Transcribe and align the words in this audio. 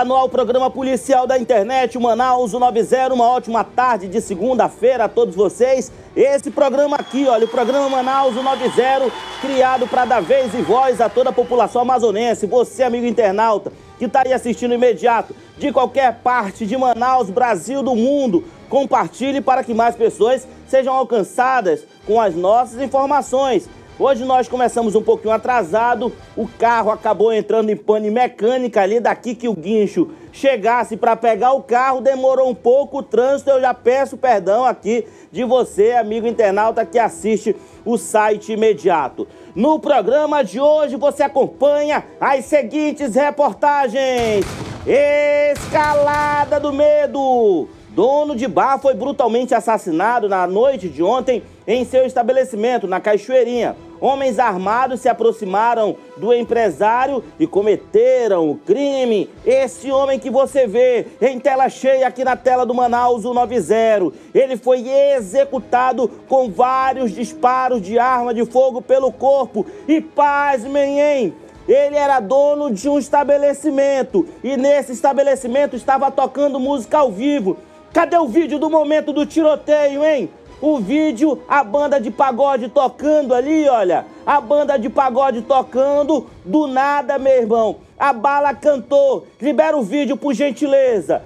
Está 0.00 0.08
no 0.08 0.16
ar 0.16 0.24
o 0.24 0.30
programa 0.30 0.70
policial 0.70 1.26
da 1.26 1.38
internet, 1.38 1.98
o 1.98 2.00
Manaus 2.00 2.54
90. 2.54 3.12
Uma 3.12 3.28
ótima 3.28 3.62
tarde 3.62 4.08
de 4.08 4.18
segunda-feira 4.18 5.04
a 5.04 5.08
todos 5.10 5.34
vocês. 5.34 5.92
Esse 6.16 6.50
programa 6.50 6.96
aqui, 6.96 7.26
olha, 7.28 7.44
o 7.44 7.48
programa 7.48 7.86
Manaus 7.86 8.34
90, 8.34 9.12
criado 9.42 9.86
para 9.86 10.06
dar 10.06 10.22
vez 10.22 10.54
e 10.54 10.62
voz 10.62 11.02
a 11.02 11.10
toda 11.10 11.28
a 11.28 11.34
população 11.34 11.82
amazonense. 11.82 12.46
Você, 12.46 12.82
amigo 12.82 13.04
internauta, 13.04 13.74
que 13.98 14.06
está 14.06 14.22
aí 14.24 14.32
assistindo 14.32 14.72
imediato, 14.72 15.36
de 15.58 15.70
qualquer 15.70 16.14
parte 16.22 16.64
de 16.64 16.78
Manaus, 16.78 17.28
Brasil, 17.28 17.82
do 17.82 17.94
mundo, 17.94 18.42
compartilhe 18.70 19.42
para 19.42 19.62
que 19.62 19.74
mais 19.74 19.94
pessoas 19.96 20.48
sejam 20.66 20.94
alcançadas 20.94 21.84
com 22.06 22.18
as 22.18 22.34
nossas 22.34 22.80
informações. 22.80 23.68
Hoje 24.00 24.24
nós 24.24 24.48
começamos 24.48 24.94
um 24.94 25.02
pouquinho 25.02 25.34
atrasado, 25.34 26.10
o 26.34 26.48
carro 26.48 26.90
acabou 26.90 27.30
entrando 27.30 27.68
em 27.68 27.76
pane 27.76 28.10
mecânica 28.10 28.80
ali, 28.80 28.98
daqui 28.98 29.34
que 29.34 29.46
o 29.46 29.52
guincho 29.52 30.08
chegasse 30.32 30.96
para 30.96 31.14
pegar 31.14 31.52
o 31.52 31.62
carro, 31.62 32.00
demorou 32.00 32.48
um 32.48 32.54
pouco 32.54 33.00
o 33.00 33.02
trânsito, 33.02 33.50
eu 33.50 33.60
já 33.60 33.74
peço 33.74 34.16
perdão 34.16 34.64
aqui 34.64 35.06
de 35.30 35.44
você, 35.44 35.92
amigo 35.92 36.26
internauta 36.26 36.86
que 36.86 36.98
assiste 36.98 37.54
o 37.84 37.98
site 37.98 38.54
imediato. 38.54 39.28
No 39.54 39.78
programa 39.78 40.42
de 40.42 40.58
hoje 40.58 40.96
você 40.96 41.22
acompanha 41.22 42.02
as 42.18 42.46
seguintes 42.46 43.14
reportagens. 43.14 44.46
Escalada 44.86 46.58
do 46.58 46.72
medo. 46.72 47.68
Dono 47.94 48.36
de 48.36 48.46
bar 48.46 48.78
foi 48.78 48.94
brutalmente 48.94 49.52
assassinado 49.52 50.28
na 50.28 50.46
noite 50.46 50.88
de 50.88 51.02
ontem 51.02 51.42
em 51.66 51.84
seu 51.84 52.06
estabelecimento, 52.06 52.86
na 52.86 53.00
Cachoeirinha. 53.00 53.74
Homens 54.00 54.38
armados 54.38 55.00
se 55.00 55.08
aproximaram 55.08 55.96
do 56.16 56.32
empresário 56.32 57.22
e 57.38 57.48
cometeram 57.48 58.48
o 58.48 58.56
crime. 58.56 59.28
Esse 59.44 59.90
homem 59.90 60.20
que 60.20 60.30
você 60.30 60.68
vê 60.68 61.04
em 61.20 61.40
tela 61.40 61.68
cheia 61.68 62.06
aqui 62.06 62.22
na 62.22 62.36
tela 62.36 62.64
do 62.64 62.72
Manaus 62.72 63.22
190, 63.22 64.16
ele 64.32 64.56
foi 64.56 64.88
executado 64.88 66.08
com 66.28 66.48
vários 66.48 67.10
disparos 67.10 67.82
de 67.82 67.98
arma 67.98 68.32
de 68.32 68.46
fogo 68.46 68.80
pelo 68.80 69.10
corpo. 69.12 69.66
E 69.88 70.00
pasmem, 70.00 71.00
hein? 71.00 71.34
Ele 71.68 71.96
era 71.96 72.20
dono 72.20 72.72
de 72.72 72.88
um 72.88 72.98
estabelecimento 72.98 74.26
e 74.42 74.56
nesse 74.56 74.92
estabelecimento 74.92 75.76
estava 75.76 76.10
tocando 76.10 76.58
música 76.58 76.98
ao 76.98 77.10
vivo. 77.10 77.58
Cadê 77.92 78.16
o 78.16 78.28
vídeo 78.28 78.58
do 78.58 78.70
momento 78.70 79.12
do 79.12 79.26
tiroteio, 79.26 80.04
hein? 80.04 80.30
O 80.60 80.78
vídeo, 80.78 81.42
a 81.48 81.64
banda 81.64 82.00
de 82.00 82.10
pagode 82.10 82.68
tocando 82.68 83.34
ali, 83.34 83.68
olha. 83.68 84.06
A 84.24 84.40
banda 84.40 84.78
de 84.78 84.88
pagode 84.88 85.42
tocando, 85.42 86.26
do 86.44 86.66
nada, 86.66 87.18
meu 87.18 87.32
irmão. 87.32 87.76
A 87.98 88.12
bala 88.12 88.54
cantou. 88.54 89.26
Libera 89.40 89.76
o 89.76 89.82
vídeo, 89.82 90.16
por 90.16 90.34
gentileza. 90.34 91.22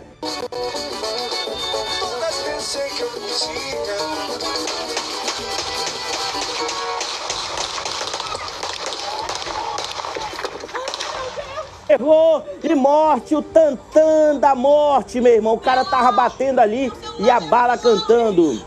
Errou 11.94 12.42
e 12.62 12.74
morte, 12.74 13.36
o 13.36 13.42
tantã 13.42 14.36
da 14.40 14.52
morte, 14.52 15.20
meu 15.20 15.32
irmão. 15.32 15.54
O 15.54 15.60
cara 15.60 15.84
tava 15.84 16.10
batendo 16.10 16.58
ali 16.58 16.92
e 17.20 17.30
a 17.30 17.38
bala 17.38 17.78
cantando. 17.78 18.60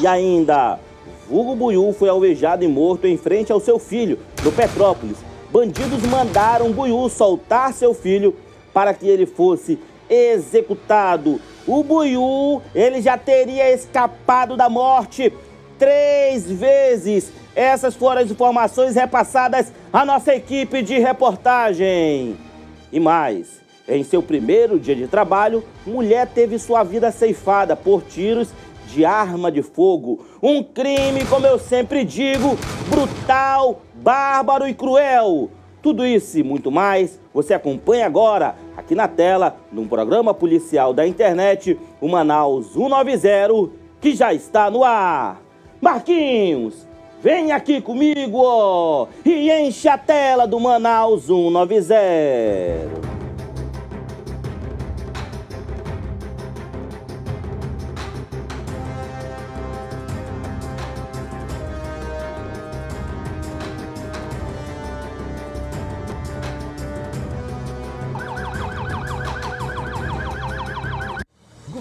E 0.00 0.06
ainda, 0.06 0.80
Hugo 1.30 1.54
Buiú 1.54 1.92
foi 1.92 2.08
alvejado 2.08 2.64
e 2.64 2.68
morto 2.68 3.06
em 3.06 3.16
frente 3.16 3.52
ao 3.52 3.60
seu 3.60 3.78
filho, 3.78 4.18
no 4.42 4.50
Petrópolis. 4.50 5.18
Bandidos 5.52 6.02
mandaram 6.02 6.72
Buiú 6.72 7.08
soltar 7.08 7.72
seu 7.72 7.94
filho 7.94 8.34
para 8.72 8.92
que 8.92 9.08
ele 9.08 9.26
fosse 9.26 9.78
executado. 10.08 11.40
O 11.64 11.84
Buiú, 11.84 12.60
ele 12.74 13.00
já 13.00 13.16
teria 13.16 13.72
escapado 13.72 14.56
da 14.56 14.68
morte 14.68 15.32
três 15.78 16.50
vezes. 16.50 17.32
Essas 17.54 17.94
foram 17.94 18.22
as 18.22 18.30
informações 18.30 18.94
repassadas 18.94 19.72
à 19.92 20.04
nossa 20.04 20.34
equipe 20.34 20.82
de 20.82 20.98
reportagem. 20.98 22.36
E 22.92 23.00
mais, 23.00 23.60
em 23.88 24.04
seu 24.04 24.22
primeiro 24.22 24.78
dia 24.78 24.94
de 24.94 25.06
trabalho, 25.06 25.64
mulher 25.86 26.28
teve 26.28 26.58
sua 26.58 26.84
vida 26.84 27.10
ceifada 27.10 27.74
por 27.74 28.02
tiros 28.02 28.48
de 28.86 29.04
arma 29.04 29.50
de 29.50 29.62
fogo. 29.62 30.24
Um 30.42 30.62
crime, 30.62 31.24
como 31.28 31.46
eu 31.46 31.58
sempre 31.58 32.04
digo, 32.04 32.56
brutal, 32.88 33.82
bárbaro 33.94 34.68
e 34.68 34.74
cruel. 34.74 35.50
Tudo 35.82 36.04
isso 36.04 36.38
e 36.38 36.42
muito 36.42 36.70
mais 36.70 37.18
você 37.32 37.54
acompanha 37.54 38.04
agora 38.04 38.54
aqui 38.76 38.94
na 38.94 39.08
tela, 39.08 39.56
num 39.72 39.88
programa 39.88 40.34
policial 40.34 40.92
da 40.92 41.06
internet, 41.06 41.78
o 42.00 42.08
Manaus 42.08 42.72
190, 42.74 43.70
que 44.00 44.14
já 44.14 44.34
está 44.34 44.70
no 44.70 44.84
ar. 44.84 45.40
Marquinhos, 45.80 46.86
vem 47.22 47.52
aqui 47.52 47.80
comigo 47.80 48.38
ó, 48.42 49.06
e 49.24 49.50
enche 49.50 49.88
a 49.88 49.98
tela 49.98 50.46
do 50.46 50.58
Manaus 50.58 51.24
190. 51.24 53.19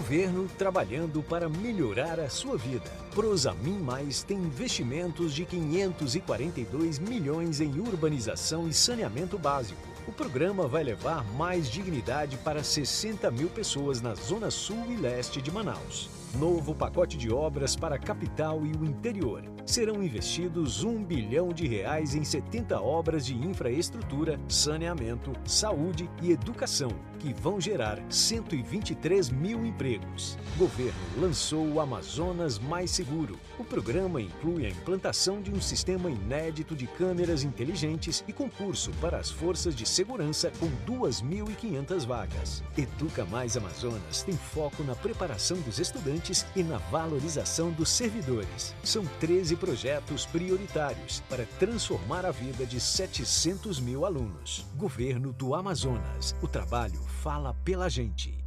Governo 0.09 0.49
trabalhando 0.57 1.21
para 1.21 1.47
melhorar 1.47 2.19
a 2.19 2.27
sua 2.27 2.57
vida. 2.57 2.89
Prosamin 3.13 3.77
Mais 3.77 4.23
tem 4.23 4.39
investimentos 4.39 5.35
de 5.35 5.45
542 5.45 6.97
milhões 6.97 7.61
em 7.61 7.79
urbanização 7.79 8.67
e 8.67 8.73
saneamento 8.73 9.37
básico. 9.37 9.79
O 10.07 10.11
programa 10.11 10.67
vai 10.67 10.83
levar 10.83 11.23
mais 11.35 11.69
dignidade 11.69 12.37
para 12.37 12.63
60 12.63 13.29
mil 13.29 13.49
pessoas 13.49 14.01
na 14.01 14.15
zona 14.15 14.49
sul 14.49 14.83
e 14.89 14.95
leste 14.95 15.43
de 15.43 15.51
Manaus. 15.51 16.18
Novo 16.37 16.75
pacote 16.75 17.17
de 17.17 17.33
obras 17.33 17.75
para 17.75 17.95
a 17.95 17.99
capital 17.99 18.63
e 18.63 18.71
o 18.73 18.85
interior. 18.85 19.43
Serão 19.65 20.01
investidos 20.03 20.83
um 20.83 21.03
bilhão 21.03 21.49
de 21.49 21.67
reais 21.67 22.15
em 22.15 22.23
70 22.23 22.79
obras 22.79 23.25
de 23.25 23.35
infraestrutura, 23.35 24.39
saneamento, 24.47 25.31
saúde 25.45 26.09
e 26.21 26.31
educação, 26.31 26.89
que 27.19 27.33
vão 27.33 27.59
gerar 27.59 27.99
123 28.09 29.29
mil 29.29 29.65
empregos. 29.65 30.37
Governo 30.57 30.99
lançou 31.19 31.67
o 31.67 31.79
Amazonas 31.79 32.57
Mais 32.57 32.89
Seguro. 32.91 33.39
O 33.59 33.63
programa 33.63 34.21
inclui 34.21 34.65
a 34.65 34.69
implantação 34.69 35.41
de 35.41 35.51
um 35.51 35.61
sistema 35.61 36.09
inédito 36.09 36.75
de 36.75 36.87
câmeras 36.87 37.43
inteligentes 37.43 38.23
e 38.27 38.33
concurso 38.33 38.91
para 39.01 39.17
as 39.17 39.29
forças 39.29 39.75
de 39.75 39.85
segurança 39.85 40.51
com 40.59 40.67
2.500 40.91 42.07
vagas. 42.07 42.63
Educa 42.77 43.25
Mais 43.25 43.55
Amazonas 43.55 44.23
tem 44.23 44.35
foco 44.35 44.83
na 44.83 44.95
preparação 44.95 45.57
dos 45.61 45.79
estudantes 45.79 46.18
e 46.55 46.63
na 46.63 46.77
valorização 46.77 47.71
dos 47.71 47.89
servidores. 47.89 48.75
São 48.83 49.05
13 49.19 49.55
projetos 49.55 50.25
prioritários 50.25 51.23
para 51.29 51.45
transformar 51.57 52.25
a 52.25 52.31
vida 52.31 52.65
de 52.65 52.79
700 52.79 53.79
mil 53.79 54.05
alunos. 54.05 54.65
Governo 54.75 55.31
do 55.31 55.55
Amazonas. 55.55 56.35
O 56.41 56.47
trabalho 56.47 56.99
fala 57.23 57.55
pela 57.63 57.89
gente. 57.89 58.37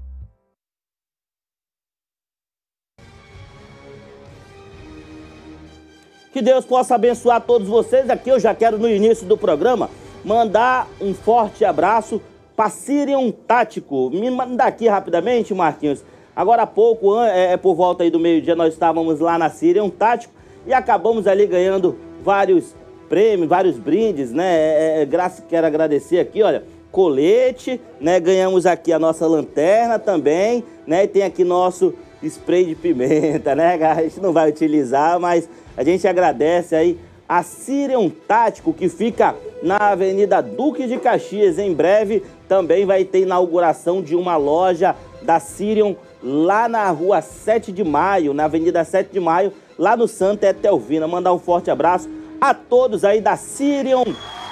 Que 6.33 6.41
Deus 6.41 6.65
possa 6.65 6.95
abençoar 6.95 7.41
todos 7.43 7.69
vocês. 7.69 8.09
Aqui 8.09 8.31
eu 8.31 8.41
já 8.41 8.55
quero, 8.55 8.79
no 8.79 8.89
início 8.89 9.27
do 9.27 9.37
programa, 9.37 9.91
mandar 10.25 10.89
um 11.01 11.13
forte 11.13 11.65
abraço 11.65 12.23
para 12.57 12.71
Sirion 12.71 13.31
Tático. 13.31 14.09
Me 14.11 14.31
manda 14.31 14.65
aqui 14.65 14.89
rapidamente, 14.89 15.53
Marquinhos. 15.53 16.03
Agora 16.35 16.63
há 16.63 16.67
pouco, 16.67 17.23
é, 17.23 17.53
é 17.53 17.57
por 17.57 17.75
volta 17.75 18.03
aí 18.03 18.11
do 18.11 18.19
meio-dia, 18.19 18.57
nós 18.57 18.73
estávamos 18.73 19.21
lá 19.21 19.37
na 19.39 19.51
Sirion 19.51 19.91
Tático 19.91 20.33
e 20.67 20.73
acabamos 20.73 21.27
ali 21.27 21.47
ganhando 21.47 21.97
vários 22.23 22.75
prêmios, 23.09 23.49
vários 23.49 23.79
brindes, 23.79 24.33
né? 24.33 24.55
É, 24.55 25.03
é, 25.03 25.05
graças, 25.05 25.45
quero 25.47 25.67
agradecer 25.67 26.19
aqui, 26.19 26.43
olha, 26.43 26.65
colete, 26.91 27.79
né? 28.01 28.19
Ganhamos 28.19 28.65
aqui 28.65 28.93
a 28.93 28.99
nossa 28.99 29.27
lanterna 29.27 29.99
também, 29.99 30.65
né? 30.87 31.05
E 31.05 31.09
tem 31.09 31.23
aqui 31.23 31.45
nosso 31.45 31.95
spray 32.23 32.65
de 32.65 32.75
pimenta, 32.75 33.55
né? 33.55 33.75
A 33.85 34.03
gente 34.03 34.21
não 34.21 34.33
vai 34.33 34.49
utilizar, 34.49 35.21
mas 35.21 35.49
a 35.77 35.83
gente 35.83 36.07
agradece 36.07 36.75
aí 36.75 36.99
a 37.29 37.43
Sirion 37.43 38.11
Tático, 38.11 38.75
que 38.75 38.89
fica 38.91 39.35
na 39.63 39.77
Avenida 39.77 40.43
Duque 40.43 40.87
de 40.87 40.99
Caxias. 40.99 41.59
Em 41.59 41.73
breve 41.73 42.23
também 42.47 42.85
vai 42.85 43.05
ter 43.05 43.23
inauguração 43.23 44.03
de 44.03 44.15
uma 44.15 44.37
loja 44.37 44.95
da 45.23 45.41
Sirion 45.41 45.95
lá 46.23 46.69
na 46.69 46.89
rua 46.91 47.21
7 47.21 47.73
de 47.73 47.83
Maio, 47.83 48.33
na 48.33 48.45
Avenida 48.45 48.85
7 48.85 49.11
de 49.13 49.21
Maio, 49.21 49.53
lá 49.79 49.97
no 49.97 50.07
Santa 50.07 50.47
Etelvina. 50.47 51.09
Mandar 51.09 51.33
um 51.33 51.39
forte 51.39 51.71
abraço 51.71 52.09
a 52.41 52.55
todos 52.55 53.05
aí 53.05 53.21
da 53.21 53.37
Sirion 53.37 54.05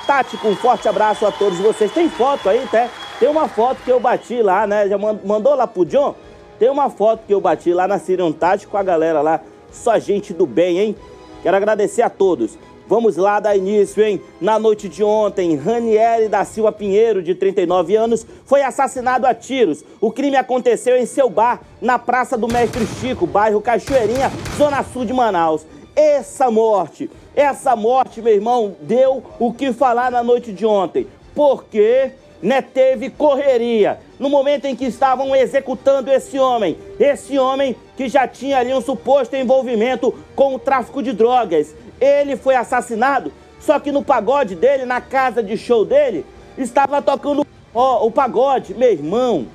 Tático. 0.06 0.48
Um 0.48 0.56
forte 0.56 0.88
abraço 0.88 1.24
a 1.26 1.30
todos 1.30 1.58
vocês. 1.58 1.92
Tem 1.92 2.08
foto 2.08 2.48
aí, 2.48 2.64
até, 2.64 2.90
Tem 3.18 3.28
uma 3.28 3.48
foto 3.48 3.82
que 3.84 3.90
eu 3.90 4.00
bati 4.00 4.42
lá, 4.42 4.66
né? 4.66 4.88
Já 4.88 4.98
mandou 4.98 5.54
lá 5.54 5.66
pro 5.66 5.84
John? 5.84 6.14
Tem 6.58 6.68
uma 6.68 6.90
foto 6.90 7.22
que 7.26 7.32
eu 7.32 7.40
bati 7.40 7.72
lá 7.72 7.86
na 7.86 7.98
Sirion 7.98 8.32
com 8.70 8.76
a 8.76 8.82
galera 8.82 9.20
lá. 9.20 9.40
Só 9.70 9.98
gente 9.98 10.34
do 10.34 10.46
bem, 10.46 10.78
hein? 10.78 10.96
Quero 11.42 11.56
agradecer 11.56 12.02
a 12.02 12.10
todos. 12.10 12.58
Vamos 12.90 13.16
lá 13.16 13.38
dar 13.38 13.56
início, 13.56 14.02
hein? 14.02 14.20
Na 14.40 14.58
noite 14.58 14.88
de 14.88 15.04
ontem, 15.04 15.54
Ranieri 15.54 16.26
da 16.26 16.44
Silva 16.44 16.72
Pinheiro, 16.72 17.22
de 17.22 17.36
39 17.36 17.94
anos, 17.94 18.26
foi 18.44 18.62
assassinado 18.62 19.28
a 19.28 19.32
tiros. 19.32 19.84
O 20.00 20.10
crime 20.10 20.36
aconteceu 20.36 20.96
em 20.96 21.06
seu 21.06 21.30
bar, 21.30 21.60
na 21.80 22.00
Praça 22.00 22.36
do 22.36 22.48
Mestre 22.48 22.84
Chico, 22.84 23.28
bairro 23.28 23.60
Cachoeirinha, 23.60 24.32
zona 24.58 24.82
sul 24.82 25.04
de 25.04 25.12
Manaus. 25.12 25.64
Essa 25.94 26.50
morte, 26.50 27.08
essa 27.36 27.76
morte, 27.76 28.20
meu 28.20 28.34
irmão, 28.34 28.74
deu 28.80 29.22
o 29.38 29.52
que 29.52 29.72
falar 29.72 30.10
na 30.10 30.24
noite 30.24 30.52
de 30.52 30.66
ontem. 30.66 31.06
Porque 31.32 32.10
né, 32.42 32.60
teve 32.60 33.08
correria 33.08 34.00
no 34.18 34.28
momento 34.28 34.64
em 34.64 34.74
que 34.74 34.86
estavam 34.86 35.36
executando 35.36 36.10
esse 36.10 36.40
homem. 36.40 36.76
Esse 36.98 37.38
homem 37.38 37.76
que 37.96 38.08
já 38.08 38.26
tinha 38.26 38.58
ali 38.58 38.74
um 38.74 38.80
suposto 38.80 39.36
envolvimento 39.36 40.12
com 40.34 40.56
o 40.56 40.58
tráfico 40.58 41.00
de 41.04 41.12
drogas 41.12 41.72
ele 42.00 42.36
foi 42.36 42.54
assassinado, 42.54 43.32
só 43.60 43.78
que 43.78 43.92
no 43.92 44.02
pagode 44.02 44.54
dele, 44.54 44.84
na 44.84 45.00
casa 45.00 45.42
de 45.42 45.56
show 45.56 45.84
dele, 45.84 46.24
estava 46.56 47.02
tocando 47.02 47.46
ó, 47.74 48.06
o 48.06 48.10
pagode. 48.10 48.74
Meu 48.74 48.90
irmão, 48.90 49.46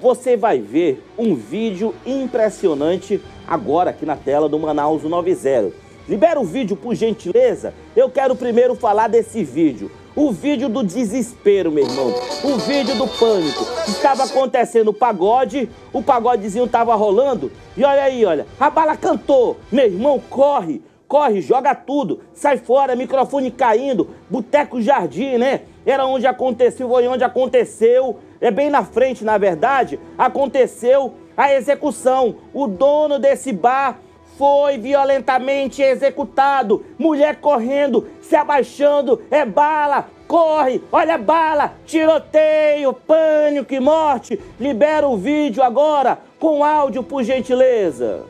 você 0.00 0.36
vai 0.36 0.60
ver 0.60 1.04
um 1.18 1.34
vídeo 1.34 1.94
impressionante 2.06 3.20
agora 3.46 3.90
aqui 3.90 4.06
na 4.06 4.16
tela 4.16 4.48
do 4.48 4.58
Manaus 4.58 5.02
90. 5.02 5.72
Libera 6.08 6.40
o 6.40 6.44
vídeo, 6.44 6.76
por 6.76 6.94
gentileza. 6.94 7.74
Eu 7.94 8.08
quero 8.10 8.34
primeiro 8.34 8.74
falar 8.74 9.08
desse 9.08 9.44
vídeo. 9.44 9.90
O 10.16 10.32
vídeo 10.32 10.68
do 10.68 10.82
desespero, 10.82 11.70
meu 11.70 11.84
irmão. 11.84 12.12
O 12.42 12.56
vídeo 12.58 12.96
do 12.96 13.06
pânico. 13.06 13.64
Estava 13.86 14.24
acontecendo 14.24 14.88
o 14.88 14.94
pagode, 14.94 15.68
o 15.92 16.02
pagodezinho 16.02 16.64
estava 16.64 16.94
rolando. 16.96 17.52
E 17.76 17.84
olha 17.84 18.02
aí, 18.02 18.24
olha. 18.24 18.46
A 18.58 18.68
bala 18.68 18.96
cantou. 18.96 19.56
Meu 19.70 19.86
irmão, 19.86 20.20
corre 20.28 20.82
corre, 21.10 21.42
joga 21.42 21.74
tudo, 21.74 22.20
sai 22.32 22.56
fora, 22.56 22.94
microfone 22.94 23.50
caindo, 23.50 24.10
Boteco 24.30 24.80
Jardim, 24.80 25.38
né? 25.38 25.62
Era 25.84 26.06
onde 26.06 26.24
aconteceu, 26.24 26.88
foi 26.88 27.08
onde 27.08 27.24
aconteceu, 27.24 28.20
é 28.40 28.48
bem 28.48 28.70
na 28.70 28.84
frente, 28.84 29.24
na 29.24 29.36
verdade, 29.36 29.98
aconteceu 30.16 31.14
a 31.36 31.52
execução. 31.52 32.36
O 32.54 32.68
dono 32.68 33.18
desse 33.18 33.52
bar 33.52 33.98
foi 34.38 34.78
violentamente 34.78 35.82
executado. 35.82 36.84
Mulher 36.96 37.40
correndo, 37.40 38.06
se 38.22 38.36
abaixando, 38.36 39.20
é 39.32 39.44
bala, 39.44 40.08
corre, 40.28 40.80
olha 40.92 41.16
a 41.16 41.18
bala, 41.18 41.74
tiroteio, 41.86 42.92
pânico 42.92 43.74
e 43.74 43.80
morte. 43.80 44.40
Libera 44.60 45.08
o 45.08 45.16
vídeo 45.16 45.60
agora 45.60 46.20
com 46.38 46.62
áudio, 46.62 47.02
por 47.02 47.24
gentileza. 47.24 48.26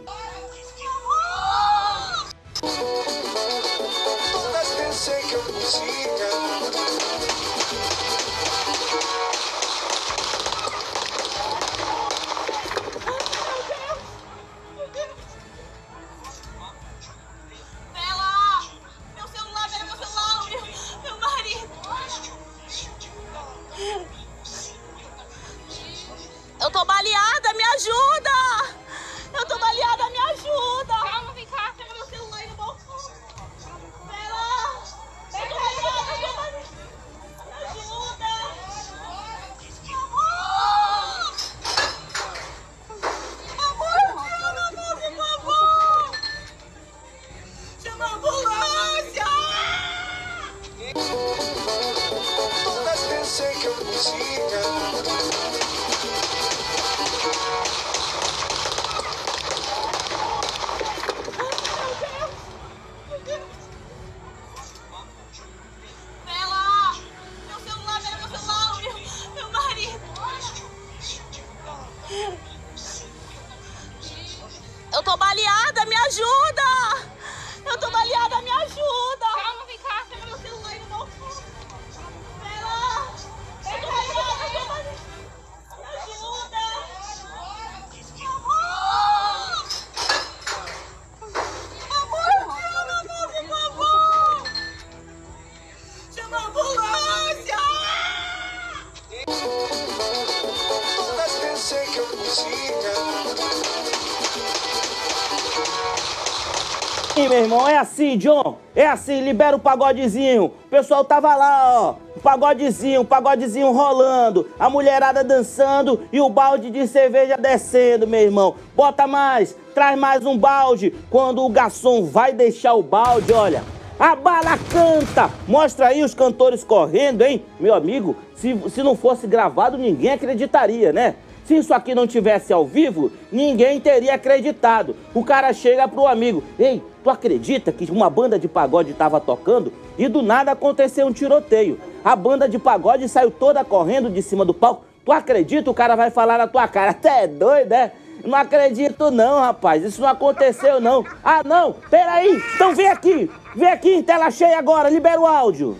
John. 108.16 108.58
É 108.74 108.86
assim, 108.86 109.22
libera 109.22 109.56
o 109.56 109.60
pagodezinho. 109.60 110.46
O 110.46 110.68
pessoal 110.70 111.04
tava 111.04 111.34
lá, 111.34 111.80
ó. 111.80 111.94
Pagodezinho, 112.22 113.04
pagodezinho 113.04 113.72
rolando. 113.72 114.48
A 114.58 114.68
mulherada 114.68 115.24
dançando 115.24 116.00
e 116.12 116.20
o 116.20 116.28
balde 116.28 116.70
de 116.70 116.86
cerveja 116.86 117.36
descendo, 117.36 118.06
meu 118.06 118.20
irmão. 118.20 118.54
Bota 118.74 119.06
mais, 119.06 119.56
traz 119.74 119.98
mais 119.98 120.24
um 120.24 120.36
balde. 120.36 120.94
Quando 121.08 121.44
o 121.44 121.48
garçom 121.48 122.04
vai 122.04 122.32
deixar 122.32 122.74
o 122.74 122.82
balde, 122.82 123.32
olha. 123.32 123.62
A 123.98 124.16
bala 124.16 124.56
canta! 124.70 125.30
Mostra 125.46 125.88
aí 125.88 126.02
os 126.02 126.14
cantores 126.14 126.64
correndo, 126.64 127.20
hein? 127.20 127.44
Meu 127.60 127.74
amigo, 127.74 128.16
se, 128.34 128.58
se 128.70 128.82
não 128.82 128.96
fosse 128.96 129.26
gravado, 129.26 129.76
ninguém 129.76 130.12
acreditaria, 130.12 130.90
né? 130.90 131.16
Se 131.44 131.56
isso 131.56 131.74
aqui 131.74 131.94
não 131.94 132.06
tivesse 132.06 132.52
ao 132.52 132.64
vivo, 132.64 133.10
ninguém 133.30 133.80
teria 133.80 134.14
acreditado. 134.14 134.94
O 135.12 135.24
cara 135.24 135.52
chega 135.52 135.88
pro 135.88 136.06
amigo: 136.06 136.44
Ei, 136.58 136.80
tu 137.02 137.10
acredita 137.10 137.72
que 137.72 137.90
uma 137.90 138.10
banda 138.10 138.38
de 138.38 138.48
pagode 138.48 138.90
estava 138.90 139.20
tocando 139.20 139.72
e 139.98 140.08
do 140.08 140.22
nada 140.22 140.52
aconteceu 140.52 141.06
um 141.06 141.12
tiroteio? 141.12 141.78
A 142.04 142.14
banda 142.16 142.48
de 142.48 142.58
pagode 142.58 143.08
saiu 143.08 143.30
toda 143.30 143.64
correndo 143.64 144.10
de 144.10 144.22
cima 144.22 144.44
do 144.44 144.54
palco. 144.54 144.84
Tu 145.04 145.12
acredita? 145.12 145.70
O 145.70 145.74
cara 145.74 145.96
vai 145.96 146.10
falar 146.10 146.38
na 146.38 146.46
tua 146.46 146.68
cara: 146.68 146.90
Até 146.90 147.24
é 147.24 147.26
doido, 147.26 147.72
é? 147.72 147.92
Não 148.24 148.36
acredito 148.36 149.10
não, 149.10 149.40
rapaz. 149.40 149.82
Isso 149.82 150.00
não 150.00 150.08
aconteceu 150.08 150.80
não. 150.80 151.04
Ah, 151.24 151.42
não. 151.44 151.74
Peraí. 151.90 152.40
Então 152.54 152.74
vem 152.74 152.88
aqui. 152.88 153.30
Vem 153.54 153.68
aqui 153.68 153.94
em 153.94 154.02
tela 154.02 154.30
cheia 154.30 154.58
agora. 154.58 154.90
Libera 154.90 155.20
o 155.20 155.26
áudio. 155.26 155.76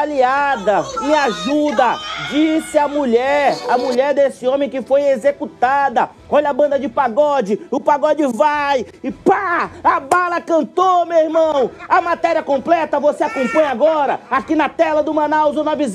Baleada, 0.00 0.82
me 1.02 1.14
ajuda, 1.14 1.98
disse 2.30 2.78
a 2.78 2.88
mulher, 2.88 3.54
a 3.68 3.76
mulher 3.76 4.14
desse 4.14 4.46
homem 4.46 4.68
que 4.68 4.80
foi 4.80 5.02
executada. 5.02 6.08
Olha 6.28 6.50
a 6.50 6.52
banda 6.54 6.78
de 6.78 6.88
pagode, 6.88 7.60
o 7.70 7.78
pagode 7.78 8.26
vai 8.28 8.86
e 9.02 9.10
pá, 9.10 9.70
a 9.84 10.00
bala 10.00 10.40
cantou, 10.40 11.04
meu 11.04 11.18
irmão. 11.18 11.70
A 11.86 12.00
matéria 12.00 12.42
completa 12.42 12.98
você 12.98 13.24
acompanha 13.24 13.68
agora, 13.68 14.20
aqui 14.30 14.54
na 14.54 14.70
tela 14.70 15.02
do 15.02 15.12
Manaus 15.12 15.54
90. 15.54 15.90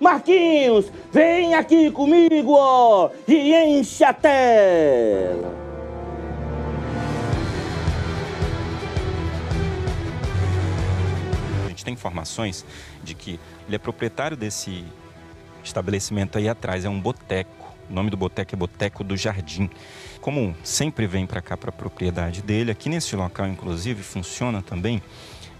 Marquinhos, 0.00 0.90
vem 1.12 1.54
aqui 1.54 1.90
comigo, 1.90 2.52
ó, 2.52 3.10
e 3.28 3.54
enche 3.54 4.02
a 4.02 4.12
tela. 4.12 5.66
Tem 11.86 11.94
informações 11.94 12.64
de 13.06 13.14
que 13.14 13.40
ele 13.66 13.76
é 13.76 13.78
proprietário 13.78 14.36
desse 14.36 14.84
estabelecimento 15.64 16.36
aí 16.36 16.48
atrás, 16.48 16.84
é 16.84 16.88
um 16.88 17.00
boteco. 17.00 17.74
O 17.88 17.94
nome 17.94 18.10
do 18.10 18.16
boteco 18.16 18.54
é 18.54 18.58
Boteco 18.58 19.04
do 19.04 19.16
Jardim. 19.16 19.70
Como 20.20 20.56
sempre 20.64 21.06
vem 21.06 21.24
para 21.24 21.40
cá 21.40 21.56
para 21.56 21.70
a 21.70 21.72
propriedade 21.72 22.42
dele, 22.42 22.70
aqui 22.70 22.88
nesse 22.88 23.14
local 23.14 23.46
inclusive 23.46 24.02
funciona 24.02 24.60
também 24.60 25.00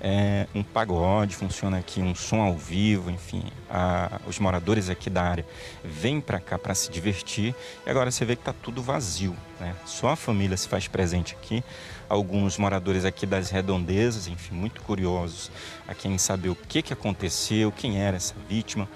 é, 0.00 0.47
um 0.55 0.62
pagode, 0.62 1.35
funciona 1.35 1.79
aqui 1.79 2.00
um 2.00 2.15
som 2.15 2.41
ao 2.41 2.55
vivo, 2.55 3.11
enfim, 3.11 3.43
a- 3.71 4.21
os 4.26 4.38
moradores 4.38 4.88
aqui 4.91 5.09
da 5.09 5.23
área 5.23 5.47
vêm 5.83 6.21
para 6.21 6.38
cá 6.38 6.59
para 6.59 6.75
se 6.75 6.91
divertir 6.91 7.55
e 7.87 7.91
agora 7.91 8.11
você 8.11 8.25
vê 8.25 8.37
que 8.37 8.43
está 8.43 8.53
tudo 8.53 8.83
vazio, 8.83 9.35
né? 9.59 9.75
Só 9.87 10.09
a 10.11 10.17
família 10.17 10.57
se 10.57 10.69
faz 10.69 10.87
presente 10.87 11.35
aqui, 11.35 11.65
alguns 12.09 12.59
moradores 12.59 13.05
aqui 13.05 13.26
das 13.26 13.50
redondezas, 13.50 14.29
enfim, 14.29 14.55
muito 14.55 14.83
curiosos 14.83 15.50
a 15.88 15.95
quem 15.95 16.19
saber 16.19 16.50
o 16.50 16.55
que, 16.55 16.83
que 16.83 16.93
aconteceu, 16.93 17.73
quem 17.73 17.99
era 18.00 18.17
essa 18.17 18.35
vítima. 18.49 18.88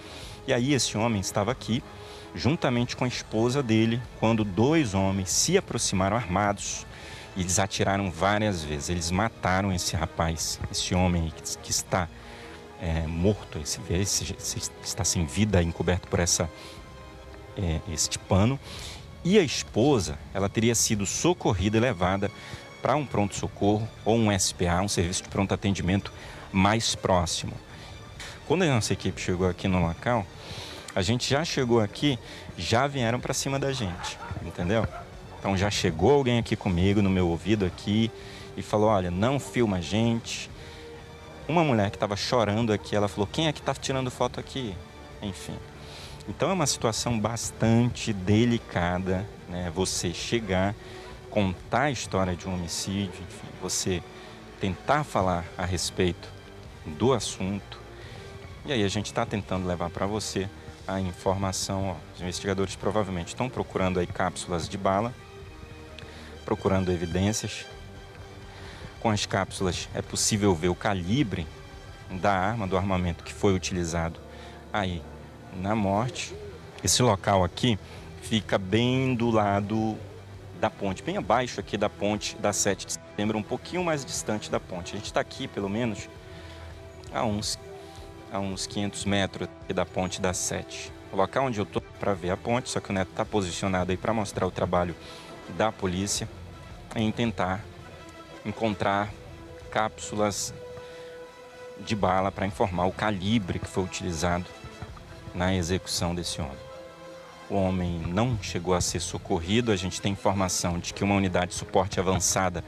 E 0.47 0.53
aí 0.53 0.75
esse 0.75 0.97
homem 0.99 1.21
estava 1.21 1.51
aqui 1.51 1.83
juntamente 2.35 2.95
com 2.97 3.05
a 3.05 3.09
esposa 3.09 3.63
dele 3.63 4.01
quando 4.21 4.45
dois 4.45 4.95
homens 4.95 5.31
se 5.31 5.59
aproximaram 5.59 6.17
armados 6.17 6.87
e 7.37 7.41
eles 7.41 7.59
atiraram 7.59 8.11
várias 8.11 8.63
vezes. 8.63 8.91
Eles 8.91 9.11
mataram 9.11 9.73
esse 9.73 9.97
rapaz, 9.97 10.61
esse 10.71 10.95
homem 10.95 11.33
que, 11.35 11.59
que 11.59 11.71
está 11.71 12.09
é, 12.81 13.07
morto, 13.07 13.59
esse, 13.59 13.81
esse, 13.91 14.35
esse 14.39 14.71
está 14.83 15.05
sem 15.05 15.27
vida, 15.27 15.63
encoberto 15.63 16.09
por 16.09 16.19
essa 16.19 16.51
é, 17.57 17.81
este 17.93 18.19
pano. 18.19 18.59
E 19.23 19.39
a 19.39 19.43
esposa, 19.43 20.19
ela 20.33 20.49
teria 20.49 20.75
sido 20.75 21.05
socorrida 21.05 21.77
e 21.77 21.81
levada 21.81 22.31
para 22.81 22.97
um 22.97 23.05
pronto-socorro 23.05 23.87
ou 24.05 24.17
um 24.17 24.39
SPA, 24.39 24.81
um 24.83 24.89
serviço 24.89 25.23
de 25.25 25.29
pronto 25.29 25.53
atendimento 25.53 26.13
mais 26.51 26.95
próximo. 26.95 27.53
Quando 28.49 28.63
a 28.63 28.67
nossa 28.67 28.95
equipe 28.95 29.21
chegou 29.21 29.49
aqui 29.49 29.69
no 29.69 29.87
local, 29.87 30.27
a 30.95 31.03
gente 31.03 31.29
já 31.29 31.45
chegou 31.45 31.81
aqui, 31.81 32.19
já 32.57 32.87
vieram 32.87 33.21
para 33.21 33.35
cima 33.35 33.59
da 33.59 33.73
gente, 33.73 34.19
entendeu? 34.43 34.87
Então 35.41 35.57
já 35.57 35.71
chegou 35.71 36.13
alguém 36.13 36.39
aqui 36.39 36.55
comigo, 36.55 37.01
no 37.01 37.09
meu 37.09 37.27
ouvido 37.27 37.65
aqui, 37.65 38.11
e 38.57 38.63
falou: 38.63 38.91
olha, 38.91 39.11
não 39.11 39.41
filma 39.41 39.79
a 39.79 39.81
gente. 39.81 40.51
Uma 41.49 41.65
mulher 41.65 41.91
que 41.91 41.97
estava 41.97 42.15
chorando 42.15 42.73
aqui, 42.73 42.95
ela 42.95 43.09
falou: 43.09 43.27
quem 43.27 43.49
é 43.49 43.53
que 43.53 43.61
está 43.61 43.75
tirando 43.75 44.11
foto 44.11 44.39
aqui? 44.39 44.77
Enfim. 45.23 45.57
Então 46.29 46.51
é 46.51 46.53
uma 46.53 46.67
situação 46.67 47.19
bastante 47.19 48.13
delicada, 48.13 49.27
né? 49.49 49.73
Você 49.75 50.13
chegar, 50.13 50.75
contar 51.31 51.85
a 51.85 51.91
história 51.91 52.37
de 52.37 52.47
um 52.47 52.55
homicídio, 52.55 53.15
enfim, 53.23 53.49
você 53.63 54.03
tentar 54.61 55.05
falar 55.05 55.45
a 55.57 55.65
respeito 55.65 56.29
do 56.85 57.15
assunto. 57.15 57.81
E 58.67 58.73
aí 58.73 58.85
a 58.85 58.89
gente 58.89 59.07
está 59.07 59.25
tentando 59.25 59.67
levar 59.67 59.89
para 59.89 60.05
você 60.05 60.49
a 60.87 61.01
informação. 61.01 61.89
Ó, 61.89 61.97
os 62.15 62.21
investigadores 62.21 62.77
provavelmente 62.77 63.29
estão 63.29 63.49
procurando 63.49 63.99
aí 63.99 64.07
cápsulas 64.07 64.69
de 64.69 64.77
bala, 64.77 65.15
procurando 66.45 66.91
evidências. 66.91 67.67
Com 69.01 69.11
as 69.11 69.25
cápsulas 69.25 69.89
é 69.95 70.03
possível 70.03 70.55
ver 70.55 70.69
o 70.69 70.75
calibre 70.75 71.47
da 72.11 72.33
arma, 72.33 72.67
do 72.67 72.77
armamento 72.77 73.25
que 73.25 73.33
foi 73.33 73.55
utilizado 73.55 74.21
aí 74.73 75.03
na 75.57 75.75
morte. 75.75 76.35
Esse 76.83 77.03
local 77.03 77.45
aqui 77.45 77.79
fica 78.23 78.59
bem 78.59 79.15
do 79.15 79.31
lado 79.31 79.97
da 80.61 80.69
ponte, 80.69 81.03
bem 81.03 81.17
abaixo 81.17 81.59
aqui 81.59 81.77
da 81.77 81.89
ponte 81.89 82.37
da 82.37 82.53
7 82.53 82.87
de 82.87 82.93
setembro, 82.93 83.39
um 83.39 83.43
pouquinho 83.43 83.83
mais 83.83 84.05
distante 84.05 84.51
da 84.51 84.61
ponte. 84.61 84.93
A 84.93 84.97
gente 84.97 85.07
está 85.07 85.21
aqui, 85.21 85.49
pelo 85.49 85.69
menos, 85.69 86.09
a 87.13 87.25
uns, 87.25 87.59
a 88.31 88.39
uns 88.39 88.67
500 88.67 89.05
metros 89.07 89.49
da 89.75 89.87
ponte 89.87 90.21
da 90.21 90.35
7. 90.35 90.93
O 91.13 91.17
local 91.17 91.47
onde 91.47 91.59
eu 91.59 91.65
estou 91.65 91.83
para 91.99 92.15
ver 92.15 92.31
a 92.31 92.37
ponte, 92.37 92.69
só 92.69 92.79
que 92.79 92.91
o 92.91 92.93
Neto 92.93 93.11
está 93.11 93.25
posicionado 93.25 93.91
aí 93.91 93.97
para 93.97 94.13
mostrar 94.13 94.47
o 94.47 94.51
trabalho 94.51 94.95
da 95.57 95.71
polícia 95.71 96.29
em 96.95 97.11
tentar 97.13 97.65
encontrar 98.45 99.13
cápsulas 99.71 100.53
de 101.79 101.95
bala 101.95 102.31
para 102.31 102.47
informar 102.47 102.87
o 102.87 102.93
calibre 102.93 103.59
que 103.59 103.67
foi 103.67 103.85
utilizado 103.85 104.47
na 105.35 105.55
execução 105.55 106.15
desse 106.15 106.41
homem. 106.41 106.71
O 107.49 107.55
homem 107.55 107.99
não 108.07 108.39
chegou 108.41 108.75
a 108.75 108.81
ser 108.81 109.01
socorrido. 109.01 109.73
A 109.73 109.77
gente 109.77 110.01
tem 110.01 110.13
informação 110.13 110.79
de 110.79 110.95
que 110.95 111.03
uma 111.03 111.15
unidade 111.15 111.53
de 111.53 111.57
suporte 111.57 111.99
avançada 111.99 112.65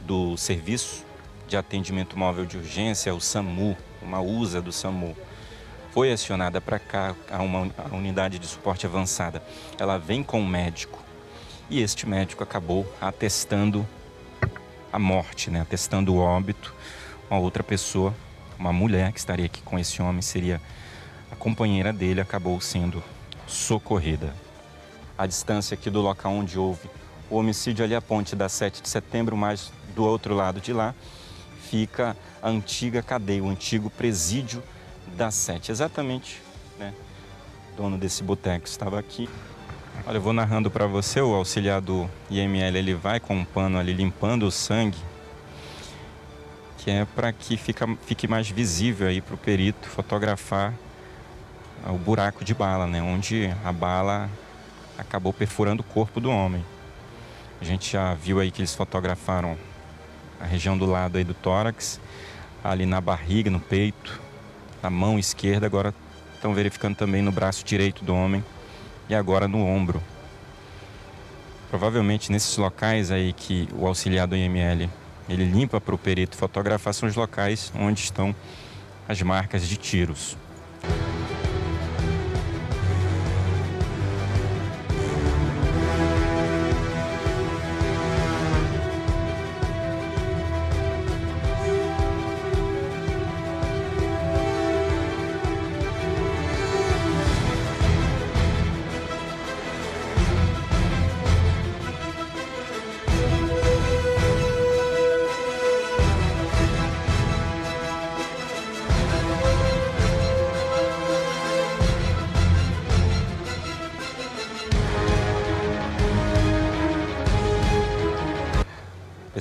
do 0.00 0.36
Serviço 0.36 1.04
de 1.48 1.56
Atendimento 1.56 2.18
Móvel 2.18 2.46
de 2.46 2.56
Urgência, 2.56 3.14
o 3.14 3.20
SAMU, 3.20 3.76
uma 4.00 4.20
USA 4.20 4.62
do 4.62 4.72
SAMU, 4.72 5.16
foi 5.90 6.12
acionada 6.12 6.60
para 6.60 6.78
cá, 6.78 7.14
a 7.30 7.42
uma 7.42 7.70
unidade 7.92 8.38
de 8.38 8.46
suporte 8.46 8.86
avançada. 8.86 9.42
Ela 9.78 9.98
vem 9.98 10.22
com 10.22 10.40
um 10.40 10.46
médico 10.46 11.02
e 11.70 11.80
este 11.80 12.08
médico 12.08 12.42
acabou 12.42 12.90
atestando 13.00 13.86
a 14.92 14.98
morte, 14.98 15.50
né? 15.50 15.60
atestando 15.60 16.14
o 16.14 16.18
óbito. 16.18 16.74
Uma 17.30 17.40
outra 17.40 17.62
pessoa, 17.62 18.14
uma 18.58 18.72
mulher 18.72 19.12
que 19.12 19.18
estaria 19.18 19.46
aqui 19.46 19.62
com 19.62 19.78
esse 19.78 20.02
homem, 20.02 20.20
seria 20.20 20.60
a 21.30 21.36
companheira 21.36 21.92
dele, 21.92 22.20
acabou 22.20 22.60
sendo 22.60 23.02
socorrida. 23.46 24.34
A 25.16 25.26
distância 25.26 25.74
aqui 25.74 25.88
do 25.88 26.00
local 26.00 26.32
onde 26.32 26.58
houve 26.58 26.90
o 27.30 27.36
homicídio 27.36 27.84
ali, 27.84 27.94
a 27.94 28.02
ponte 28.02 28.36
da 28.36 28.48
7 28.48 28.82
de 28.82 28.88
setembro, 28.88 29.36
mas 29.36 29.72
do 29.94 30.04
outro 30.04 30.34
lado 30.34 30.60
de 30.60 30.72
lá 30.72 30.94
fica 31.70 32.14
a 32.42 32.48
antiga 32.50 33.02
cadeia, 33.02 33.42
o 33.42 33.48
antigo 33.48 33.88
presídio 33.88 34.62
da 35.16 35.30
7. 35.30 35.70
Exatamente, 35.72 36.42
né? 36.78 36.92
O 37.72 37.76
dono 37.76 37.96
desse 37.96 38.22
boteco 38.22 38.66
estava 38.66 38.98
aqui. 38.98 39.28
Olha, 40.04 40.16
eu 40.16 40.20
vou 40.20 40.32
narrando 40.32 40.68
para 40.68 40.84
você, 40.84 41.20
o 41.20 41.32
auxiliar 41.32 41.80
do 41.80 42.10
IML, 42.28 42.76
ele 42.76 42.92
vai 42.92 43.20
com 43.20 43.36
um 43.36 43.44
pano 43.44 43.78
ali 43.78 43.92
limpando 43.92 44.42
o 44.44 44.50
sangue, 44.50 44.98
que 46.78 46.90
é 46.90 47.04
para 47.04 47.32
que 47.32 47.56
fica, 47.56 47.86
fique 48.04 48.26
mais 48.26 48.50
visível 48.50 49.06
aí 49.06 49.20
para 49.20 49.36
o 49.36 49.38
perito 49.38 49.88
fotografar 49.88 50.74
o 51.86 51.96
buraco 51.96 52.44
de 52.44 52.52
bala, 52.52 52.88
né? 52.88 53.00
Onde 53.00 53.54
a 53.64 53.70
bala 53.70 54.28
acabou 54.98 55.32
perfurando 55.32 55.82
o 55.82 55.84
corpo 55.84 56.20
do 56.20 56.32
homem. 56.32 56.64
A 57.60 57.64
gente 57.64 57.92
já 57.92 58.12
viu 58.12 58.40
aí 58.40 58.50
que 58.50 58.60
eles 58.60 58.74
fotografaram 58.74 59.56
a 60.40 60.44
região 60.44 60.76
do 60.76 60.84
lado 60.84 61.16
aí 61.16 61.22
do 61.22 61.34
tórax, 61.34 62.00
ali 62.64 62.86
na 62.86 63.00
barriga, 63.00 63.52
no 63.52 63.60
peito, 63.60 64.20
na 64.82 64.90
mão 64.90 65.16
esquerda, 65.16 65.64
agora 65.64 65.94
estão 66.34 66.52
verificando 66.52 66.96
também 66.96 67.22
no 67.22 67.30
braço 67.30 67.64
direito 67.64 68.04
do 68.04 68.12
homem 68.12 68.42
e 69.08 69.14
agora 69.14 69.46
no 69.48 69.64
ombro. 69.64 70.02
Provavelmente 71.70 72.30
nesses 72.30 72.56
locais 72.56 73.10
aí 73.10 73.32
que 73.32 73.68
o 73.74 73.86
auxiliar 73.86 74.26
do 74.26 74.36
IML 74.36 74.90
ele 75.28 75.44
limpa 75.44 75.80
para 75.80 75.94
o 75.94 75.98
perito 75.98 76.36
fotografar 76.36 76.92
são 76.92 77.08
os 77.08 77.16
locais 77.16 77.72
onde 77.78 78.00
estão 78.00 78.34
as 79.08 79.20
marcas 79.22 79.66
de 79.66 79.76
tiros. 79.76 80.36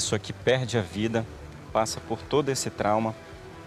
Pessoa 0.02 0.18
que 0.18 0.34
perde 0.34 0.80
a 0.80 0.82
vida, 0.82 1.24
passa 1.72 2.00
por 2.02 2.20
todo 2.24 2.50
esse 2.50 2.72
trauma 2.72 3.14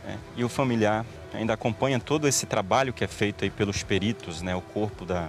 né? 0.04 0.18
e 0.36 0.42
o 0.42 0.48
familiar 0.48 1.06
ainda 1.32 1.54
acompanha 1.54 2.00
todo 2.00 2.26
esse 2.26 2.44
trabalho 2.44 2.92
que 2.92 3.04
é 3.04 3.06
feito 3.06 3.44
aí 3.44 3.50
pelos 3.50 3.84
peritos, 3.84 4.42
né? 4.42 4.54
O 4.54 4.60
corpo 4.60 5.04
da 5.04 5.28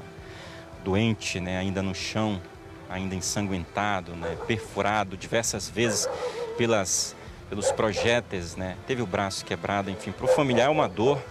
doente, 0.84 1.40
né? 1.40 1.60
Ainda 1.60 1.84
no 1.84 1.94
chão, 1.94 2.42
ainda 2.90 3.14
ensanguentado, 3.14 4.16
né? 4.16 4.36
Perfurado 4.48 5.16
diversas 5.16 5.70
vezes 5.70 6.10
pelas 6.58 7.16
pelos 7.48 7.72
projéteis, 7.72 8.56
né? 8.56 8.76
Teve 8.88 9.04
o 9.04 9.06
braço 9.06 9.46
quebrado, 9.46 9.92
enfim, 9.92 10.12
para 10.12 10.26
o 10.26 10.28
familiar 10.28 10.66
é 10.66 10.70
uma 10.70 10.90
dor 10.90 11.24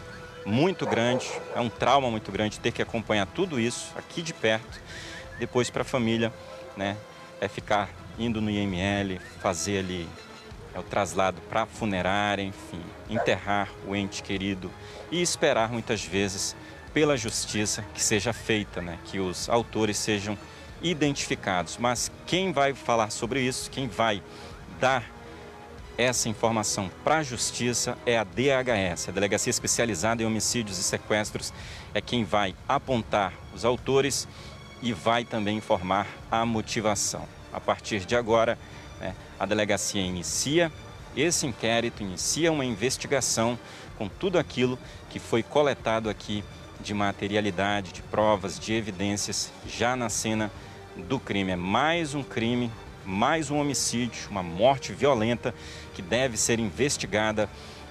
muito 0.46 0.86
grande, 0.86 1.28
é 1.52 1.60
um 1.60 1.68
trauma 1.68 2.08
muito 2.12 2.30
grande 2.30 2.60
ter 2.60 2.70
que 2.70 2.80
acompanhar 2.80 3.26
tudo 3.26 3.58
isso 3.58 3.92
aqui 3.96 4.22
de 4.22 4.32
perto. 4.32 4.80
Depois 5.36 5.68
para 5.68 5.82
a 5.82 5.84
família, 5.84 6.32
né? 6.76 6.96
É 7.40 7.48
ficar 7.48 7.90
indo 8.18 8.40
no 8.40 8.50
IML, 8.50 9.20
fazer 9.40 9.78
ali 9.78 10.08
é 10.74 10.78
o 10.78 10.82
traslado 10.82 11.40
para 11.42 11.62
a 11.62 11.66
funerária, 11.66 12.42
enfim, 12.42 12.82
enterrar 13.08 13.70
o 13.86 13.94
ente 13.94 14.22
querido 14.22 14.70
e 15.10 15.22
esperar 15.22 15.70
muitas 15.70 16.04
vezes 16.04 16.56
pela 16.92 17.16
justiça 17.16 17.84
que 17.94 18.02
seja 18.02 18.32
feita, 18.32 18.82
né? 18.82 18.98
que 19.04 19.20
os 19.20 19.48
autores 19.48 19.96
sejam 19.96 20.36
identificados. 20.82 21.76
Mas 21.78 22.10
quem 22.26 22.52
vai 22.52 22.74
falar 22.74 23.10
sobre 23.10 23.40
isso, 23.40 23.70
quem 23.70 23.86
vai 23.86 24.20
dar 24.80 25.04
essa 25.96 26.28
informação 26.28 26.90
para 27.04 27.18
a 27.18 27.22
justiça 27.22 27.96
é 28.04 28.18
a 28.18 28.24
DHS, 28.24 29.08
a 29.08 29.12
Delegacia 29.12 29.50
Especializada 29.50 30.24
em 30.24 30.26
Homicídios 30.26 30.78
e 30.78 30.82
Sequestros, 30.82 31.52
é 31.94 32.00
quem 32.00 32.24
vai 32.24 32.54
apontar 32.68 33.32
os 33.54 33.64
autores 33.64 34.26
e 34.82 34.92
vai 34.92 35.24
também 35.24 35.58
informar 35.58 36.08
a 36.30 36.44
motivação. 36.44 37.33
A 37.54 37.60
partir 37.60 38.04
de 38.04 38.16
agora, 38.16 38.58
né, 39.00 39.14
a 39.38 39.46
delegacia 39.46 40.02
inicia 40.02 40.70
esse 41.16 41.46
inquérito, 41.46 42.02
inicia 42.02 42.50
uma 42.50 42.64
investigação 42.64 43.56
com 43.96 44.08
tudo 44.08 44.38
aquilo 44.38 44.76
que 45.08 45.20
foi 45.20 45.42
coletado 45.42 46.10
aqui 46.10 46.42
de 46.80 46.92
materialidade, 46.92 47.92
de 47.92 48.02
provas, 48.02 48.58
de 48.58 48.74
evidências 48.74 49.52
já 49.66 49.94
na 49.94 50.08
cena 50.08 50.50
do 50.96 51.20
crime. 51.20 51.52
É 51.52 51.56
mais 51.56 52.14
um 52.14 52.22
crime, 52.22 52.70
mais 53.04 53.50
um 53.50 53.60
homicídio, 53.60 54.28
uma 54.28 54.42
morte 54.42 54.92
violenta 54.92 55.54
que 55.94 56.02
deve 56.02 56.36
ser 56.36 56.58
investigada 56.58 57.48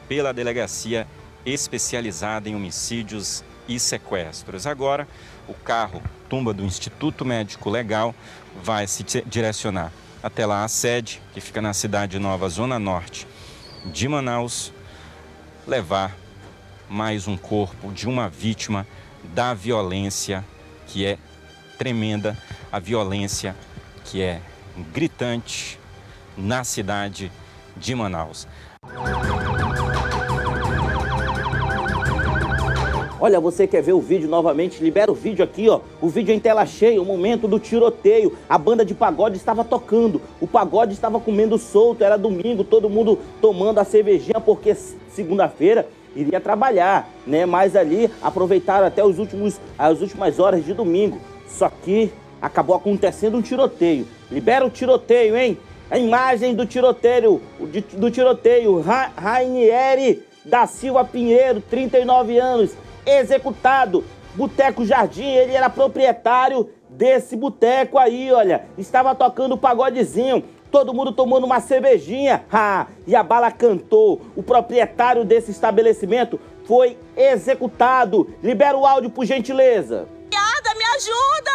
pela 0.08 0.34
delegacia 0.34 1.08
especializada 1.45 2.49
em 2.49 2.56
homicídios 2.56 3.43
e 3.67 3.80
sequestros. 3.80 4.67
Agora, 4.67 5.08
o 5.47 5.54
carro 5.54 6.02
tumba 6.34 6.52
do 6.52 6.65
Instituto 6.65 7.24
Médico 7.24 7.69
Legal 7.69 8.15
vai 8.63 8.88
se 8.88 9.04
direcionar 9.24 9.91
até 10.24 10.48
lá 10.48 10.63
a 10.63 10.67
sede, 10.67 11.22
que 11.32 11.39
fica 11.39 11.62
na 11.62 11.74
cidade 11.74 12.17
nova, 12.17 12.50
zona 12.50 12.80
norte 12.80 13.28
de 13.86 14.08
Manaus, 14.08 14.74
levar 15.67 16.17
mais 16.89 17.28
um 17.28 17.38
corpo 17.38 17.91
de 17.91 18.10
uma 18.10 18.30
vítima 18.30 18.88
da 19.26 19.54
violência 19.54 20.43
que 20.88 21.06
é 21.06 21.19
tremenda, 21.78 22.36
a 22.72 22.80
violência 22.80 23.56
que 24.06 24.19
é 24.19 24.41
gritante 24.91 25.80
na 26.36 26.63
cidade 26.63 27.32
de 27.78 27.93
Manaus. 27.93 28.48
Olha, 33.23 33.39
você 33.39 33.65
quer 33.65 33.81
ver 33.81 33.93
o 33.93 34.01
vídeo 34.01 34.27
novamente? 34.27 34.83
Libera 34.83 35.09
o 35.09 35.15
vídeo 35.15 35.45
aqui, 35.45 35.69
ó. 35.69 35.79
O 36.01 36.09
vídeo 36.09 36.36
em 36.36 36.41
tela 36.41 36.65
cheia, 36.65 37.01
o 37.01 37.05
momento 37.05 37.47
do 37.47 37.57
tiroteio. 37.57 38.38
A 38.49 38.57
banda 38.57 38.83
de 38.83 38.93
pagode 38.93 39.38
estava 39.38 39.63
tocando. 39.63 40.21
O 40.41 40.45
pagode 40.45 40.91
estava 40.91 41.21
comendo 41.21 41.57
solto. 41.57 42.03
Era 42.03 42.17
domingo, 42.17 42.65
todo 42.65 42.89
mundo 42.89 43.17
tomando 43.39 43.79
a 43.79 43.86
cervejinha 43.86 44.41
porque 44.41 44.75
segunda-feira 44.75 45.88
iria 46.13 46.41
trabalhar, 46.41 47.09
né? 47.25 47.45
Mas 47.45 47.77
ali 47.77 48.12
aproveitaram 48.21 48.88
até 48.88 49.01
os 49.05 49.17
últimos, 49.17 49.57
as 49.79 50.01
últimas 50.01 50.38
horas 50.38 50.65
de 50.65 50.73
domingo. 50.73 51.17
Só 51.47 51.69
que 51.69 52.12
acabou 52.41 52.75
acontecendo 52.75 53.38
um 53.38 53.41
tiroteio. 53.41 54.05
Libera 54.29 54.65
o 54.65 54.69
tiroteio, 54.69 55.38
hein? 55.38 55.57
A 55.89 55.97
imagem 55.97 56.53
do 56.53 56.65
tiroteio, 56.65 57.41
do 57.93 58.12
tiroteio, 58.12 58.81
Ra 58.81 59.12
Rainieri 59.15 60.23
da 60.45 60.67
Silva 60.67 61.05
Pinheiro, 61.05 61.62
39 61.62 62.38
anos, 62.38 62.75
executado. 63.05 64.03
Boteco 64.35 64.85
Jardim, 64.85 65.29
ele 65.29 65.53
era 65.53 65.69
proprietário 65.69 66.69
desse 66.89 67.35
boteco 67.35 67.97
aí, 67.97 68.31
olha. 68.31 68.65
Estava 68.77 69.13
tocando 69.13 69.53
o 69.53 69.57
pagodezinho, 69.57 70.43
todo 70.71 70.93
mundo 70.93 71.11
tomando 71.11 71.45
uma 71.45 71.59
cervejinha. 71.59 72.43
Ah, 72.51 72.87
e 73.05 73.15
a 73.15 73.21
bala 73.21 73.51
cantou. 73.51 74.21
O 74.35 74.41
proprietário 74.41 75.23
desse 75.23 75.51
estabelecimento 75.51 76.39
foi 76.65 76.97
executado. 77.15 78.33
Libera 78.41 78.77
o 78.77 78.85
áudio 78.85 79.09
por 79.09 79.25
gentileza. 79.25 80.07
Baleada, 80.31 80.73
me 80.75 80.83
ajuda! 80.95 81.51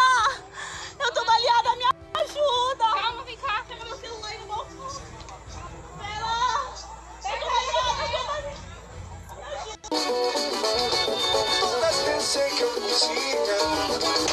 Eu 1.01 1.13
tô 1.13 1.25
baleada, 1.25 1.77
me 1.77 1.85
ajuda! 2.23 2.85
Calma, 3.01 3.23
vem 3.25 3.37
cá, 3.37 3.65
pega 3.69 3.85
meu 3.85 3.97
celular 3.97 4.29
aí 4.31 4.39
no 4.39 4.47
bolso. 4.47 5.03
Pera! 5.99 6.27
Eu 7.25 7.39
tô 7.41 7.47
baleada, 7.47 8.03
eu 8.03 8.09
tô 8.09 8.25
baleada! 8.27 8.59
Todas 9.29 9.77
pensei 11.23 11.38
que 12.31 12.61
eu 12.61 14.28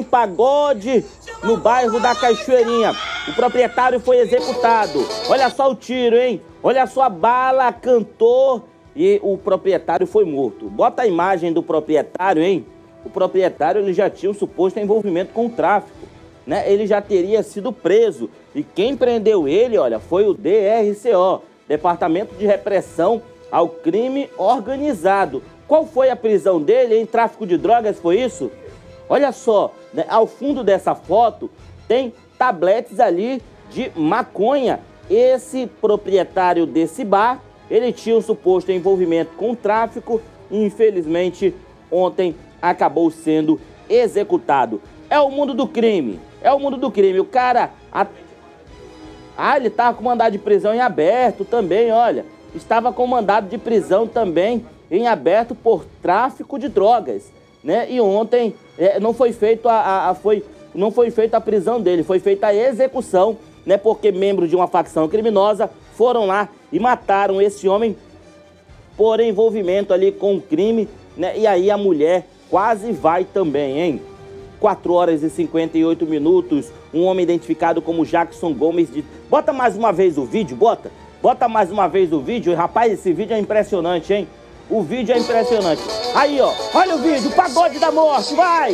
em 0.00 0.02
pagode 0.02 1.04
no 1.44 1.56
bairro 1.56 2.00
da 2.00 2.14
Cachoeirinha. 2.14 2.92
O 3.28 3.32
proprietário 3.34 4.00
foi 4.00 4.18
executado. 4.18 5.06
Olha 5.28 5.48
só 5.50 5.70
o 5.70 5.74
tiro, 5.74 6.16
hein? 6.16 6.40
Olha 6.62 6.86
só 6.86 7.02
a 7.02 7.08
bala, 7.08 7.72
cantou 7.72 8.64
e 8.96 9.20
o 9.22 9.36
proprietário 9.36 10.06
foi 10.06 10.24
morto. 10.24 10.68
Bota 10.68 11.02
a 11.02 11.06
imagem 11.06 11.52
do 11.52 11.62
proprietário, 11.62 12.42
hein? 12.42 12.66
O 13.04 13.10
proprietário 13.10 13.80
ele 13.80 13.92
já 13.92 14.10
tinha 14.10 14.30
um 14.30 14.34
suposto 14.34 14.80
envolvimento 14.80 15.32
com 15.32 15.46
o 15.46 15.50
tráfico, 15.50 16.06
né? 16.46 16.70
Ele 16.70 16.86
já 16.86 17.00
teria 17.00 17.42
sido 17.42 17.72
preso 17.72 18.28
e 18.54 18.62
quem 18.62 18.96
prendeu 18.96 19.46
ele, 19.46 19.78
olha, 19.78 19.98
foi 20.00 20.26
o 20.26 20.34
DRCO, 20.34 21.42
Departamento 21.68 22.34
de 22.34 22.46
Repressão 22.46 23.22
ao 23.50 23.68
Crime 23.68 24.28
Organizado. 24.36 25.42
Qual 25.68 25.86
foi 25.86 26.10
a 26.10 26.16
prisão 26.16 26.60
dele 26.60 26.98
em 26.98 27.06
tráfico 27.06 27.46
de 27.46 27.56
drogas? 27.56 27.98
Foi 27.98 28.20
isso? 28.20 28.50
Olha 29.10 29.32
só, 29.32 29.74
né, 29.92 30.04
ao 30.08 30.24
fundo 30.24 30.62
dessa 30.62 30.94
foto 30.94 31.50
tem 31.88 32.14
tabletes 32.38 33.00
ali 33.00 33.42
de 33.68 33.90
maconha. 33.96 34.78
Esse 35.10 35.66
proprietário 35.66 36.64
desse 36.64 37.04
bar, 37.04 37.42
ele 37.68 37.92
tinha 37.92 38.16
um 38.16 38.22
suposto 38.22 38.70
envolvimento 38.70 39.32
com 39.36 39.52
tráfico 39.56 40.22
e 40.48 40.64
infelizmente 40.64 41.52
ontem 41.90 42.36
acabou 42.62 43.10
sendo 43.10 43.60
executado. 43.88 44.80
É 45.10 45.18
o 45.18 45.28
mundo 45.28 45.54
do 45.54 45.66
crime. 45.66 46.20
É 46.40 46.52
o 46.52 46.60
mundo 46.60 46.76
do 46.76 46.88
crime. 46.88 47.18
O 47.18 47.24
cara. 47.24 47.70
A... 47.92 48.06
Ah, 49.36 49.56
ele 49.56 49.66
estava 49.66 49.96
com 49.96 50.04
mandado 50.04 50.32
de 50.32 50.38
prisão 50.38 50.72
em 50.72 50.80
aberto 50.80 51.44
também, 51.44 51.90
olha. 51.90 52.24
Estava 52.54 52.92
com 52.92 53.04
mandado 53.08 53.48
de 53.48 53.58
prisão 53.58 54.06
também 54.06 54.64
em 54.88 55.08
aberto 55.08 55.54
por 55.54 55.84
tráfico 56.00 56.58
de 56.58 56.68
drogas, 56.68 57.32
né? 57.64 57.90
E 57.90 58.00
ontem 58.00 58.54
é, 58.80 58.98
não 58.98 59.12
foi 59.12 59.32
feito 59.32 59.68
a, 59.68 59.74
a, 59.74 60.08
a, 60.08 60.14
foi 60.14 60.42
não 60.74 60.90
foi 60.90 61.10
feita 61.10 61.36
a 61.36 61.40
prisão 61.40 61.80
dele, 61.80 62.02
foi 62.02 62.18
feita 62.18 62.46
a 62.46 62.54
execução, 62.54 63.36
né? 63.66 63.76
Porque 63.76 64.10
membros 64.10 64.48
de 64.48 64.56
uma 64.56 64.66
facção 64.66 65.06
criminosa 65.06 65.68
foram 65.94 66.26
lá 66.26 66.48
e 66.72 66.80
mataram 66.80 67.42
esse 67.42 67.68
homem 67.68 67.94
por 68.96 69.20
envolvimento 69.20 69.92
ali 69.92 70.10
com 70.10 70.36
o 70.36 70.40
crime, 70.40 70.88
né? 71.16 71.38
E 71.38 71.46
aí 71.46 71.70
a 71.70 71.76
mulher 71.76 72.26
quase 72.48 72.90
vai 72.92 73.24
também, 73.24 73.78
hein? 73.78 74.02
4 74.58 74.92
horas 74.92 75.22
e 75.22 75.30
58 75.30 76.06
minutos, 76.06 76.72
um 76.92 77.04
homem 77.04 77.22
identificado 77.22 77.80
como 77.80 78.04
Jackson 78.04 78.52
Gomes 78.52 78.92
de... 78.92 79.04
Bota 79.28 79.52
mais 79.52 79.76
uma 79.76 79.90
vez 79.90 80.18
o 80.18 80.24
vídeo, 80.24 80.56
bota. 80.56 80.90
Bota 81.22 81.48
mais 81.48 81.70
uma 81.72 81.88
vez 81.88 82.12
o 82.12 82.20
vídeo. 82.20 82.54
Rapaz, 82.54 82.92
esse 82.92 83.12
vídeo 83.12 83.34
é 83.34 83.38
impressionante, 83.38 84.12
hein? 84.12 84.28
O 84.70 84.82
vídeo 84.82 85.12
é 85.12 85.18
impressionante. 85.18 85.82
Aí, 86.14 86.40
ó. 86.40 86.52
Olha 86.72 86.94
o 86.94 86.98
vídeo. 86.98 87.30
Pagode 87.32 87.80
da 87.80 87.90
morte. 87.90 88.34
Vai! 88.34 88.72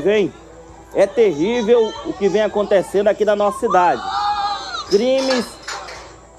Que 0.00 0.06
vem 0.06 0.32
é 0.94 1.06
terrível 1.06 1.92
o 2.06 2.12
que 2.12 2.28
vem 2.28 2.42
acontecendo 2.42 3.08
aqui 3.08 3.24
na 3.24 3.36
nossa 3.36 3.60
cidade. 3.60 4.02
Crimes 4.88 5.46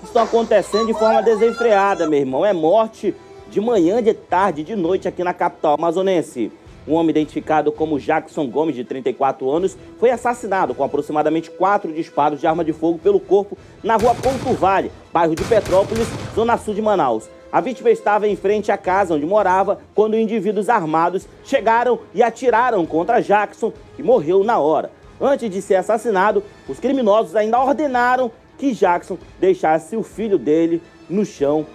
estão 0.04 0.24
acontecendo 0.24 0.88
de 0.88 0.94
forma 0.94 1.22
desenfreada, 1.22 2.10
meu 2.10 2.20
irmão. 2.20 2.46
É 2.46 2.52
morte 2.52 3.16
de 3.50 3.62
manhã, 3.62 4.02
de 4.02 4.14
tarde, 4.14 4.64
de 4.64 4.76
noite 4.76 5.08
aqui 5.08 5.24
na 5.24 5.34
capital 5.34 5.76
amazonense. 5.76 6.52
Um 6.88 6.96
homem 6.96 7.12
identificado 7.12 7.72
como 7.72 8.00
Jackson 8.00 8.48
Gomes, 8.48 8.76
de 8.76 8.84
34 8.84 9.50
anos, 9.50 9.78
foi 10.00 10.10
assassinado 10.10 10.74
com 10.74 10.84
aproximadamente 10.84 11.52
quatro 11.52 11.94
disparos 11.94 12.42
de 12.42 12.48
arma 12.48 12.66
de 12.66 12.74
fogo 12.74 12.98
pelo 12.98 13.20
corpo 13.20 13.56
na 13.84 13.96
rua 13.96 14.16
Ponto 14.16 14.54
Vale, 14.56 14.92
bairro 15.14 15.36
de 15.36 15.44
Petrópolis, 15.44 16.08
zona 16.36 16.58
sul 16.58 16.74
de 16.74 16.82
Manaus. 16.82 17.30
A 17.52 17.60
vítima 17.60 17.90
estava 17.90 18.28
em 18.28 18.36
frente 18.36 18.72
à 18.72 18.78
casa 18.78 19.14
onde 19.14 19.26
morava 19.26 19.80
quando 19.94 20.18
indivíduos 20.18 20.70
armados 20.70 21.28
chegaram 21.44 22.00
e 22.14 22.24
atiraram 22.24 22.86
contra 22.86 23.22
Jackson, 23.22 23.74
que 23.96 24.02
morreu 24.02 24.44
na 24.44 24.58
hora. 24.58 24.90
Antes 25.20 25.50
de 25.50 25.62
ser 25.62 25.76
assassinado, 25.76 26.42
os 26.68 26.80
criminosos 26.80 27.36
ainda 27.36 27.60
ordenaram 27.60 28.32
que 28.58 28.72
Jackson 28.72 29.18
deixasse 29.40 29.98
o 29.98 30.04
filho 30.04 30.38
dele 30.38 30.82
no 31.10 31.26
chão 31.26 31.66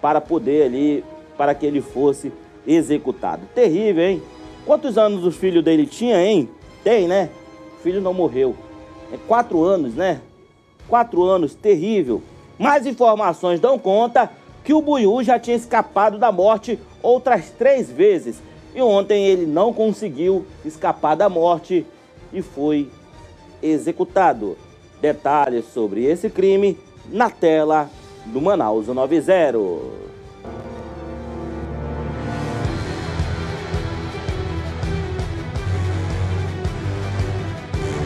para 0.00 0.20
poder 0.20 0.66
ali, 0.66 1.04
para 1.36 1.54
que 1.54 1.66
ele 1.66 1.80
fosse 1.80 2.32
executado. 2.66 3.42
Terrível, 3.52 4.04
hein? 4.04 4.22
Quantos 4.64 4.96
anos 4.96 5.26
o 5.26 5.32
filho 5.32 5.62
dele 5.62 5.86
tinha, 5.86 6.22
hein? 6.24 6.48
Tem, 6.84 7.08
né? 7.08 7.30
O 7.78 7.82
filho 7.82 8.00
não 8.00 8.14
morreu. 8.14 8.54
É 9.12 9.16
quatro 9.26 9.64
anos, 9.64 9.94
né? 9.94 10.20
Quatro 10.88 11.24
anos, 11.24 11.54
terrível. 11.54 12.22
Mais 12.58 12.86
informações 12.86 13.58
dão 13.58 13.78
conta 13.78 14.30
que 14.70 14.74
o 14.74 14.80
Buiú 14.80 15.20
já 15.20 15.36
tinha 15.36 15.56
escapado 15.56 16.16
da 16.16 16.30
morte 16.30 16.78
outras 17.02 17.50
três 17.50 17.90
vezes. 17.90 18.40
E 18.72 18.80
ontem 18.80 19.26
ele 19.26 19.44
não 19.44 19.72
conseguiu 19.72 20.46
escapar 20.64 21.16
da 21.16 21.28
morte 21.28 21.84
e 22.32 22.40
foi 22.40 22.88
executado. 23.60 24.56
Detalhes 25.00 25.64
sobre 25.74 26.04
esse 26.04 26.30
crime 26.30 26.78
na 27.08 27.28
tela 27.28 27.90
do 28.26 28.40
Manaus 28.40 28.86
90. 28.86 29.58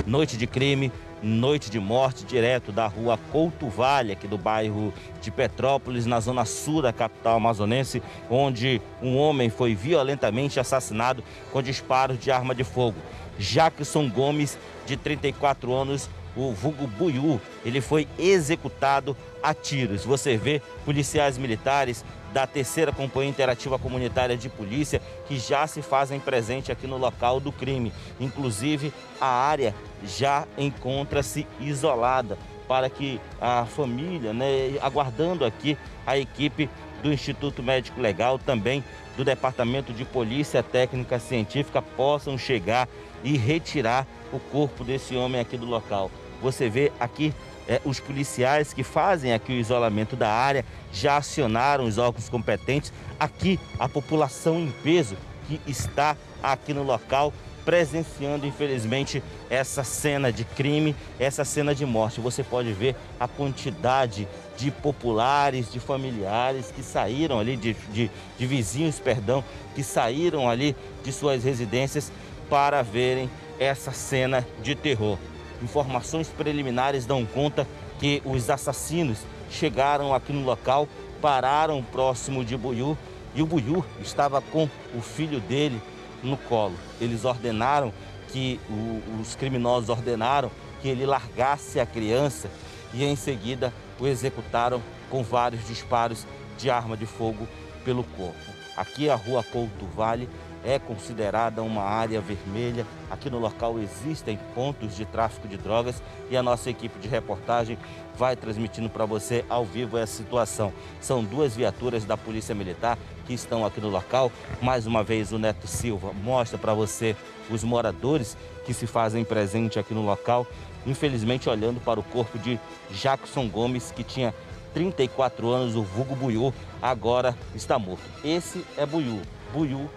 Noite 0.07 0.39
de 0.39 0.47
crime, 0.47 0.91
noite 1.25 1.71
de 1.71 1.81
morte, 1.81 2.25
direto 2.25 2.71
da 2.71 2.87
rua 2.87 3.19
Couto 3.33 3.69
Vale, 3.69 4.13
aqui 4.13 4.29
do 4.29 4.37
bairro 4.37 4.93
de 5.21 5.31
Petrópolis, 5.31 6.05
na 6.05 6.21
zona 6.21 6.45
sul 6.45 6.83
da 6.83 6.93
capital 6.93 7.37
amazonense, 7.37 8.03
onde 8.31 8.81
um 9.03 9.17
homem 9.17 9.49
foi 9.49 9.75
violentamente 9.75 10.61
assassinado 10.61 11.25
com 11.51 11.63
disparos 11.63 12.19
de 12.19 12.31
arma 12.31 12.55
de 12.55 12.63
fogo. 12.63 12.99
Jackson 13.39 14.09
Gomes, 14.09 14.59
de 14.87 14.97
34 14.97 15.73
anos, 15.73 16.11
o 16.37 16.53
vulgo 16.53 16.87
Buiú, 16.87 17.41
ele 17.65 17.81
foi 17.81 18.07
executado 18.19 19.17
a 19.43 19.55
tiros. 19.55 20.05
Você 20.05 20.37
vê 20.37 20.61
policiais 20.85 21.39
militares 21.39 22.05
da 22.35 22.49
terceira 22.49 22.91
Companhia 22.91 23.31
Interativa 23.31 23.79
Comunitária 23.79 24.37
de 24.37 24.49
Polícia 24.49 25.01
que 25.29 25.39
já 25.39 25.69
se 25.69 25.81
fazem 25.81 26.19
presente 26.19 26.73
aqui 26.73 26.85
no 26.85 26.99
local 26.99 27.39
do 27.39 27.53
crime. 27.53 27.93
Inclusive, 28.19 28.93
a 29.21 29.29
área 29.29 29.73
já 30.05 30.45
encontra-se 30.59 31.47
isolada 31.61 32.37
para 32.67 32.91
que 32.91 33.21
a 33.41 33.65
família, 33.67 34.33
né, 34.33 34.77
aguardando 34.83 35.45
aqui 35.45 35.79
a 36.05 36.19
equipe 36.19 36.69
do 37.05 37.13
Instituto 37.13 37.63
Médico 37.63 38.01
Legal, 38.01 38.37
também 38.37 38.83
do 39.17 39.25
Departamento 39.25 39.93
de 39.93 40.05
Polícia 40.05 40.61
Técnica 40.61 41.21
Científica, 41.21 41.81
possam 41.81 42.37
chegar 42.37 42.89
e 43.23 43.37
retirar 43.37 44.09
o 44.33 44.41
corpo 44.41 44.83
desse 44.83 45.15
homem 45.15 45.41
aqui 45.41 45.57
do 45.57 45.67
local. 45.67 46.11
Você 46.43 46.69
vê 46.69 46.91
aqui 46.99 47.33
é, 47.69 47.81
os 47.85 48.01
policiais 48.01 48.73
que 48.73 48.83
fazem 48.83 49.33
aqui 49.33 49.53
o 49.53 49.57
isolamento 49.57 50.17
da 50.17 50.31
área 50.31 50.65
já 50.93 51.17
acionaram 51.17 51.85
os 51.85 51.99
órgãos 51.99 52.29
competentes. 52.29 52.93
Aqui 53.19 53.59
a 53.79 53.89
população 53.89 54.61
em 54.61 54.71
peso 54.71 55.17
que 55.47 55.61
está 55.67 56.17
aqui 56.43 56.73
no 56.73 56.83
local 56.83 57.33
presenciando, 57.65 58.47
infelizmente, 58.47 59.23
essa 59.49 59.83
cena 59.83 60.31
de 60.31 60.45
crime, 60.45 60.95
essa 61.19 61.45
cena 61.45 61.75
de 61.75 61.87
morte. 61.87 62.21
Você 62.21 62.43
pode 62.43 62.73
ver 62.73 62.95
a 63.19 63.27
quantidade 63.27 64.29
de 64.57 64.71
populares, 64.71 65.73
de 65.73 65.81
familiares 65.81 66.71
que 66.71 66.83
saíram 66.83 67.41
ali, 67.41 67.57
de, 67.57 67.75
de, 67.91 68.11
de 68.39 68.47
vizinhos, 68.47 69.01
perdão, 69.01 69.43
que 69.75 69.83
saíram 69.83 70.49
ali 70.49 70.77
de 71.03 71.11
suas 71.11 71.43
residências 71.43 72.13
para 72.51 72.83
verem 72.83 73.31
essa 73.59 73.93
cena 73.93 74.47
de 74.63 74.75
terror. 74.75 75.19
Informações 75.65 76.29
preliminares 76.29 77.07
dão 77.07 77.25
conta 77.25 77.67
que 77.99 78.21
os 78.23 78.51
assassinos 78.51 79.21
chegaram 79.51 80.15
aqui 80.15 80.31
no 80.31 80.45
local, 80.45 80.87
pararam 81.23 81.83
próximo 81.83 82.45
de 82.45 82.55
Buiú 82.55 82.99
e 83.35 83.41
o 83.41 83.47
Buiú 83.47 83.83
estava 83.99 84.43
com 84.43 84.69
o 84.95 85.01
filho 85.01 85.41
dele 85.41 85.81
no 86.23 86.37
colo. 86.37 86.75
Eles 87.01 87.25
ordenaram 87.25 87.95
que 88.29 88.61
o, 88.69 89.21
os 89.23 89.35
criminosos 89.37 89.89
ordenaram 89.89 90.51
que 90.83 90.89
ele 90.89 91.07
largasse 91.07 91.81
a 91.81 91.87
criança 91.87 92.51
e 92.93 93.03
em 93.03 93.17
seguida 93.17 93.73
o 93.99 94.07
executaram 94.07 94.83
com 95.09 95.23
vários 95.23 95.67
disparos 95.67 96.27
de 96.59 96.69
arma 96.69 96.95
de 96.95 97.07
fogo 97.07 97.49
pelo 97.87 98.05
corpo. 98.05 98.53
Aqui 98.77 99.09
a 99.09 99.15
rua 99.15 99.43
Couto 99.43 99.87
Vale 99.97 100.29
é 100.65 100.79
considerada 100.79 101.63
uma 101.63 101.83
área 101.83 102.21
vermelha. 102.21 102.87
Aqui 103.11 103.29
no 103.29 103.39
local 103.39 103.79
existem 103.79 104.39
pontos 104.55 104.97
de 104.97 105.05
tráfico 105.05 105.47
de 105.47 105.57
drogas 105.57 106.03
e 106.31 106.37
a 106.37 106.43
nossa 106.43 106.71
equipe 106.71 106.99
de 106.99 107.07
reportagem 107.07 107.79
vai 108.17 108.35
transmitindo 108.35 108.89
para 108.89 109.05
você 109.05 109.45
ao 109.49 109.65
vivo 109.65 109.99
essa 109.99 110.17
situação. 110.17 110.73
São 111.01 111.23
duas 111.23 111.55
viaturas 111.55 112.05
da 112.05 112.17
Polícia 112.17 112.55
Militar 112.55 112.99
que 113.27 113.35
estão 113.35 113.65
aqui 113.65 113.81
no 113.81 113.91
local. 113.91 114.33
Mais 114.63 114.87
uma 114.87 115.03
vez 115.03 115.33
o 115.33 115.39
Neto 115.39 115.67
Silva 115.67 116.13
mostra 116.13 116.57
para 116.57 116.73
você 116.73 117.15
os 117.51 117.63
moradores 117.63 118.37
que 118.65 118.73
se 118.73 118.87
fazem 118.87 119.25
presente 119.25 119.79
aqui 119.79 119.93
no 119.93 120.05
local. 120.05 120.47
Infelizmente 120.87 121.49
olhando 121.49 121.81
para 121.81 122.01
o 122.01 122.03
corpo 122.03 122.39
de 122.39 122.59
Jackson 122.91 123.49
Gomes 123.49 123.91
que 123.91 124.03
tinha 124.03 124.35
34 124.73 125.49
anos, 125.51 125.77
o 125.77 125.83
vulgo 125.83 126.17
Buiú, 126.17 126.53
agora 126.83 127.37
está 127.55 127.79
morto. 127.79 128.03
Esse 128.25 128.65
é 128.77 128.85
Buiú. 128.85 129.23
Buiú 129.53 129.89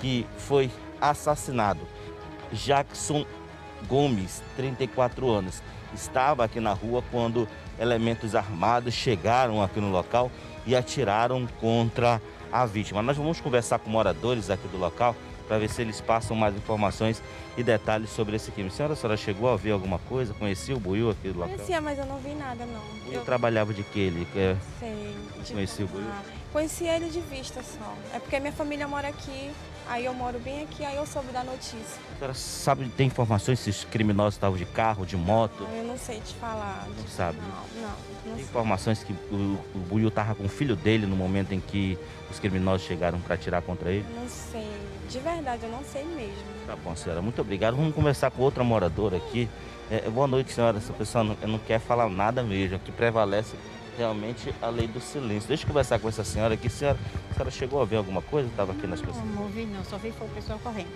que 0.00 0.26
foi 0.38 0.70
assassinado. 1.00 1.80
Jackson 2.52 3.24
Gomes, 3.88 4.42
34 4.56 5.28
anos, 5.30 5.62
estava 5.94 6.44
aqui 6.44 6.60
na 6.60 6.72
rua 6.72 7.02
quando 7.10 7.48
elementos 7.78 8.34
armados 8.34 8.94
chegaram 8.94 9.62
aqui 9.62 9.80
no 9.80 9.90
local 9.90 10.30
e 10.66 10.74
atiraram 10.74 11.46
contra 11.60 12.20
a 12.52 12.64
vítima. 12.64 13.02
Nós 13.02 13.16
vamos 13.16 13.40
conversar 13.40 13.78
com 13.78 13.90
moradores 13.90 14.50
aqui 14.50 14.66
do 14.68 14.78
local 14.78 15.14
para 15.46 15.58
ver 15.58 15.68
se 15.68 15.80
eles 15.82 16.00
passam 16.00 16.36
mais 16.36 16.56
informações 16.56 17.22
e 17.56 17.62
detalhes 17.62 18.10
sobre 18.10 18.34
esse 18.34 18.50
crime. 18.50 18.68
Senhora, 18.70 18.94
a 18.94 18.96
senhora 18.96 19.16
chegou 19.16 19.48
a 19.52 19.56
ver 19.56 19.70
alguma 19.70 19.98
coisa? 20.00 20.34
Conhecia 20.34 20.74
o 20.74 20.80
Buiu 20.80 21.10
aqui 21.10 21.28
do 21.28 21.38
local? 21.38 21.54
Conhecia, 21.54 21.80
mas 21.80 21.98
eu 21.98 22.06
não 22.06 22.18
vi 22.18 22.34
nada, 22.34 22.66
não. 22.66 22.80
Ele 23.06 23.16
Eu 23.16 23.24
trabalhava 23.24 23.72
de 23.72 23.84
que 23.84 23.98
ele? 24.00 24.26
É, 24.34 24.56
sei. 24.80 25.14
de- 25.44 25.52
Conhecia 25.52 25.84
o 25.84 25.88
Buiu? 25.88 26.04
Ah, 26.10 26.22
conhecia 26.52 26.96
ele 26.96 27.08
de 27.10 27.20
vista 27.20 27.62
só. 27.62 27.94
É 28.12 28.18
porque 28.18 28.40
minha 28.40 28.52
família 28.52 28.88
mora 28.88 29.06
aqui, 29.06 29.52
aí 29.88 30.04
eu 30.04 30.14
moro 30.14 30.38
bem 30.38 30.62
aqui, 30.62 30.84
aí 30.84 30.96
eu 30.96 31.06
soube 31.06 31.28
da 31.32 31.42
notícia. 31.44 32.00
a 32.14 32.18
senhora 32.18 32.34
sabe, 32.34 32.88
tem 32.90 33.06
informações 33.06 33.58
se 33.60 33.70
os 33.70 33.84
criminosos 33.84 34.34
estavam 34.34 34.56
de 34.56 34.64
carro, 34.64 35.06
de 35.06 35.16
moto? 35.16 35.66
Eu 35.74 35.84
não 35.84 35.98
sei 35.98 36.20
te 36.20 36.34
falar. 36.34 36.86
Não 36.96 37.08
sabe? 37.08 37.38
Não, 37.38 37.82
não, 37.82 37.96
não 38.26 38.34
Tem 38.34 38.44
informações 38.44 39.02
que 39.02 39.12
o, 39.12 39.58
o 39.74 39.78
Buiu 39.88 40.08
estava 40.08 40.34
com 40.34 40.44
o 40.44 40.48
filho 40.48 40.76
dele 40.76 41.06
no 41.06 41.16
momento 41.16 41.52
em 41.52 41.60
que 41.60 41.98
os 42.30 42.38
criminosos 42.38 42.86
chegaram 42.86 43.20
para 43.20 43.34
atirar 43.34 43.62
contra 43.62 43.90
ele? 43.90 44.06
Não 44.14 44.28
sei. 44.28 44.66
De 45.08 45.18
verdade, 45.20 45.64
eu 45.64 45.70
não 45.70 45.84
sei 45.84 46.04
mesmo. 46.04 46.44
Tá 46.66 46.76
bom, 46.76 46.94
senhora. 46.96 47.22
Muito 47.22 47.40
obrigado. 47.40 47.76
Vamos 47.76 47.94
conversar 47.94 48.30
com 48.30 48.42
outra 48.42 48.64
moradora 48.64 49.16
aqui. 49.16 49.48
É, 49.90 50.10
boa 50.10 50.26
noite, 50.26 50.52
senhora. 50.52 50.78
Essa 50.78 50.92
pessoa 50.92 51.22
não, 51.22 51.36
não 51.46 51.58
quer 51.58 51.78
falar 51.78 52.08
nada 52.08 52.42
mesmo. 52.42 52.76
Aqui 52.76 52.90
prevalece 52.90 53.54
realmente 53.96 54.54
a 54.60 54.68
lei 54.68 54.86
do 54.86 55.00
silêncio. 55.00 55.48
Deixa 55.48 55.64
eu 55.64 55.68
conversar 55.68 55.98
com 55.98 56.08
essa 56.08 56.24
senhora 56.24 56.54
aqui. 56.54 56.68
Senhora, 56.68 56.98
a 57.30 57.34
senhora 57.34 57.50
chegou 57.50 57.80
a 57.80 57.84
ver 57.84 57.96
alguma 57.96 58.22
coisa? 58.22 58.48
Estava 58.48 58.72
aqui 58.72 58.86
nas 58.86 59.00
pessoas. 59.00 59.24
Não, 59.24 59.34
não 59.34 59.42
ouvi 59.42 59.66
não, 59.66 59.84
só 59.84 59.96
vi 59.96 60.12
foi 60.12 60.26
o 60.26 60.30
pessoal 60.30 60.58
correndo. 60.62 60.88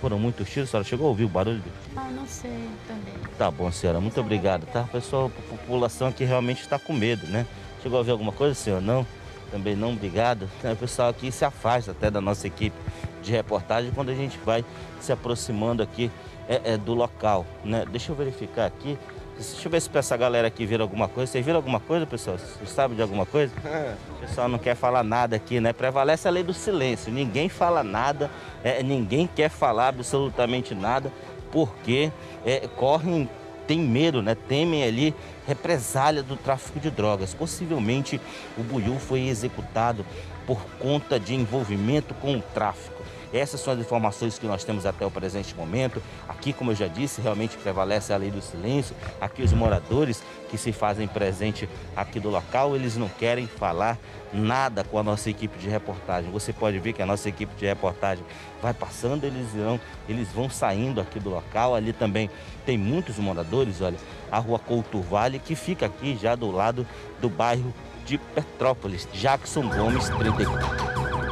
Foram 0.00 0.18
muitos 0.18 0.48
tiros. 0.48 0.68
A 0.68 0.72
senhora 0.72 0.88
chegou 0.88 1.06
a 1.06 1.10
ouvir 1.10 1.24
o 1.24 1.28
barulho? 1.28 1.62
Ah, 1.96 2.10
não 2.10 2.26
sei 2.26 2.68
também. 2.86 3.14
Tá 3.38 3.50
bom, 3.50 3.70
senhora. 3.70 4.00
Muito 4.00 4.20
obrigado, 4.20 4.66
tá? 4.66 4.84
Pessoal, 4.84 5.30
a 5.36 5.56
população 5.56 6.08
aqui 6.08 6.24
realmente 6.24 6.62
está 6.62 6.78
com 6.78 6.92
medo, 6.92 7.26
né? 7.26 7.46
Chegou 7.82 8.00
a 8.00 8.02
ver 8.02 8.12
alguma 8.12 8.32
coisa, 8.32 8.54
senhor? 8.54 8.80
Não? 8.80 9.06
Também 9.50 9.76
não, 9.76 9.92
obrigado. 9.92 10.48
O 10.64 10.76
pessoal 10.76 11.08
aqui 11.08 11.30
se 11.30 11.44
afasta 11.44 11.92
até 11.92 12.10
da 12.10 12.20
nossa 12.20 12.46
equipe 12.46 12.76
de 13.22 13.30
reportagem 13.32 13.90
quando 13.92 14.10
a 14.10 14.14
gente 14.14 14.38
vai 14.44 14.64
se 15.00 15.12
aproximando 15.12 15.82
aqui 15.82 16.10
é, 16.48 16.72
é, 16.72 16.76
do 16.76 16.94
local, 16.94 17.46
né? 17.64 17.84
Deixa 17.90 18.12
eu 18.12 18.16
verificar 18.16 18.66
aqui. 18.66 18.98
Deixa 19.38 19.66
eu 19.66 19.70
ver 19.70 19.82
se 19.82 19.90
essa 19.92 20.16
galera 20.16 20.48
aqui 20.48 20.64
viram 20.64 20.82
alguma 20.82 21.08
coisa. 21.08 21.30
Vocês 21.30 21.44
viram 21.44 21.58
alguma 21.58 21.78
coisa, 21.78 22.06
pessoal? 22.06 22.38
Vocês 22.38 22.70
sabem 22.70 22.96
de 22.96 23.02
alguma 23.02 23.26
coisa? 23.26 23.52
O 24.16 24.28
pessoal 24.28 24.48
não 24.48 24.58
quer 24.58 24.74
falar 24.74 25.04
nada 25.04 25.36
aqui, 25.36 25.60
né? 25.60 25.72
Prevalece 25.72 26.26
a 26.26 26.30
lei 26.30 26.42
do 26.42 26.52
silêncio. 26.52 27.12
Ninguém 27.12 27.48
fala 27.48 27.84
nada, 27.84 28.30
é, 28.64 28.82
ninguém 28.82 29.28
quer 29.28 29.48
falar 29.48 29.88
absolutamente 29.88 30.74
nada, 30.74 31.12
porque 31.52 32.10
é, 32.44 32.66
correm, 32.74 33.28
tem 33.66 33.78
medo, 33.78 34.22
né? 34.22 34.34
Temem 34.34 34.82
ali 34.82 35.14
represália 35.46 36.22
do 36.22 36.34
tráfico 36.34 36.80
de 36.80 36.90
drogas. 36.90 37.34
Possivelmente 37.34 38.20
o 38.58 38.62
Buiu 38.62 38.98
foi 38.98 39.28
executado 39.28 40.04
por 40.46 40.60
conta 40.80 41.20
de 41.20 41.34
envolvimento 41.34 42.14
com 42.14 42.36
o 42.36 42.42
tráfico. 42.42 42.95
Essas 43.32 43.60
são 43.60 43.72
as 43.72 43.80
informações 43.80 44.38
que 44.38 44.46
nós 44.46 44.64
temos 44.64 44.86
até 44.86 45.04
o 45.04 45.10
presente 45.10 45.54
momento. 45.54 46.02
Aqui, 46.28 46.52
como 46.52 46.70
eu 46.70 46.74
já 46.74 46.86
disse, 46.86 47.20
realmente 47.20 47.56
prevalece 47.56 48.12
a 48.12 48.16
lei 48.16 48.30
do 48.30 48.40
silêncio. 48.40 48.94
Aqui 49.20 49.42
os 49.42 49.52
moradores 49.52 50.22
que 50.50 50.56
se 50.56 50.72
fazem 50.72 51.08
presente 51.08 51.68
aqui 51.94 52.20
do 52.20 52.30
local, 52.30 52.76
eles 52.76 52.96
não 52.96 53.08
querem 53.08 53.46
falar 53.46 53.98
nada 54.32 54.84
com 54.84 54.98
a 54.98 55.02
nossa 55.02 55.30
equipe 55.30 55.58
de 55.58 55.68
reportagem. 55.68 56.30
Você 56.30 56.52
pode 56.52 56.78
ver 56.78 56.92
que 56.92 57.02
a 57.02 57.06
nossa 57.06 57.28
equipe 57.28 57.54
de 57.56 57.66
reportagem 57.66 58.24
vai 58.62 58.72
passando, 58.72 59.24
eles 59.24 59.48
vão, 59.52 59.80
eles 60.08 60.28
vão 60.28 60.48
saindo 60.48 61.00
aqui 61.00 61.18
do 61.18 61.30
local. 61.30 61.74
Ali 61.74 61.92
também 61.92 62.30
tem 62.64 62.78
muitos 62.78 63.18
moradores, 63.18 63.80
olha, 63.80 63.98
a 64.30 64.38
rua 64.38 64.58
Couto 64.58 65.00
Vale, 65.00 65.38
que 65.38 65.54
fica 65.54 65.86
aqui 65.86 66.16
já 66.20 66.34
do 66.34 66.50
lado 66.50 66.86
do 67.20 67.28
bairro 67.28 67.72
de 68.04 68.18
Petrópolis, 68.18 69.08
Jackson 69.12 69.68
Gomes 69.68 70.08
34. 70.10 71.25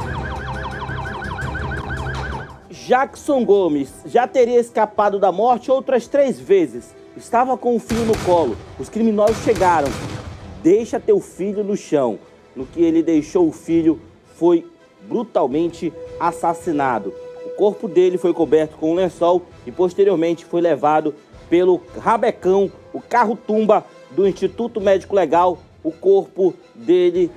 Jackson 2.85 3.43
Gomes 3.43 3.91
já 4.05 4.27
teria 4.27 4.59
escapado 4.59 5.17
da 5.17 5.31
morte 5.31 5.71
outras 5.71 6.07
três 6.07 6.39
vezes. 6.39 6.93
Estava 7.17 7.57
com 7.57 7.75
o 7.75 7.79
filho 7.79 8.05
no 8.05 8.15
colo. 8.19 8.55
Os 8.79 8.89
criminosos 8.89 9.43
chegaram. 9.43 9.87
Deixa 10.61 10.99
teu 10.99 11.19
filho 11.19 11.63
no 11.63 11.75
chão. 11.75 12.19
No 12.55 12.63
que 12.63 12.83
ele 12.83 13.01
deixou 13.01 13.47
o 13.47 13.51
filho, 13.51 13.99
foi 14.35 14.67
brutalmente 15.01 15.91
assassinado. 16.19 17.11
O 17.43 17.49
corpo 17.57 17.87
dele 17.87 18.19
foi 18.19 18.31
coberto 18.33 18.77
com 18.77 18.91
um 18.91 18.95
lençol 18.95 19.41
e 19.65 19.71
posteriormente 19.71 20.45
foi 20.45 20.61
levado 20.61 21.15
pelo 21.49 21.81
rabecão, 21.97 22.71
o 22.93 23.01
carro-tumba 23.01 23.83
do 24.11 24.27
Instituto 24.27 24.79
Médico 24.79 25.15
Legal. 25.15 25.57
O 25.83 25.91
corpo 25.91 26.53
dele 26.75 27.31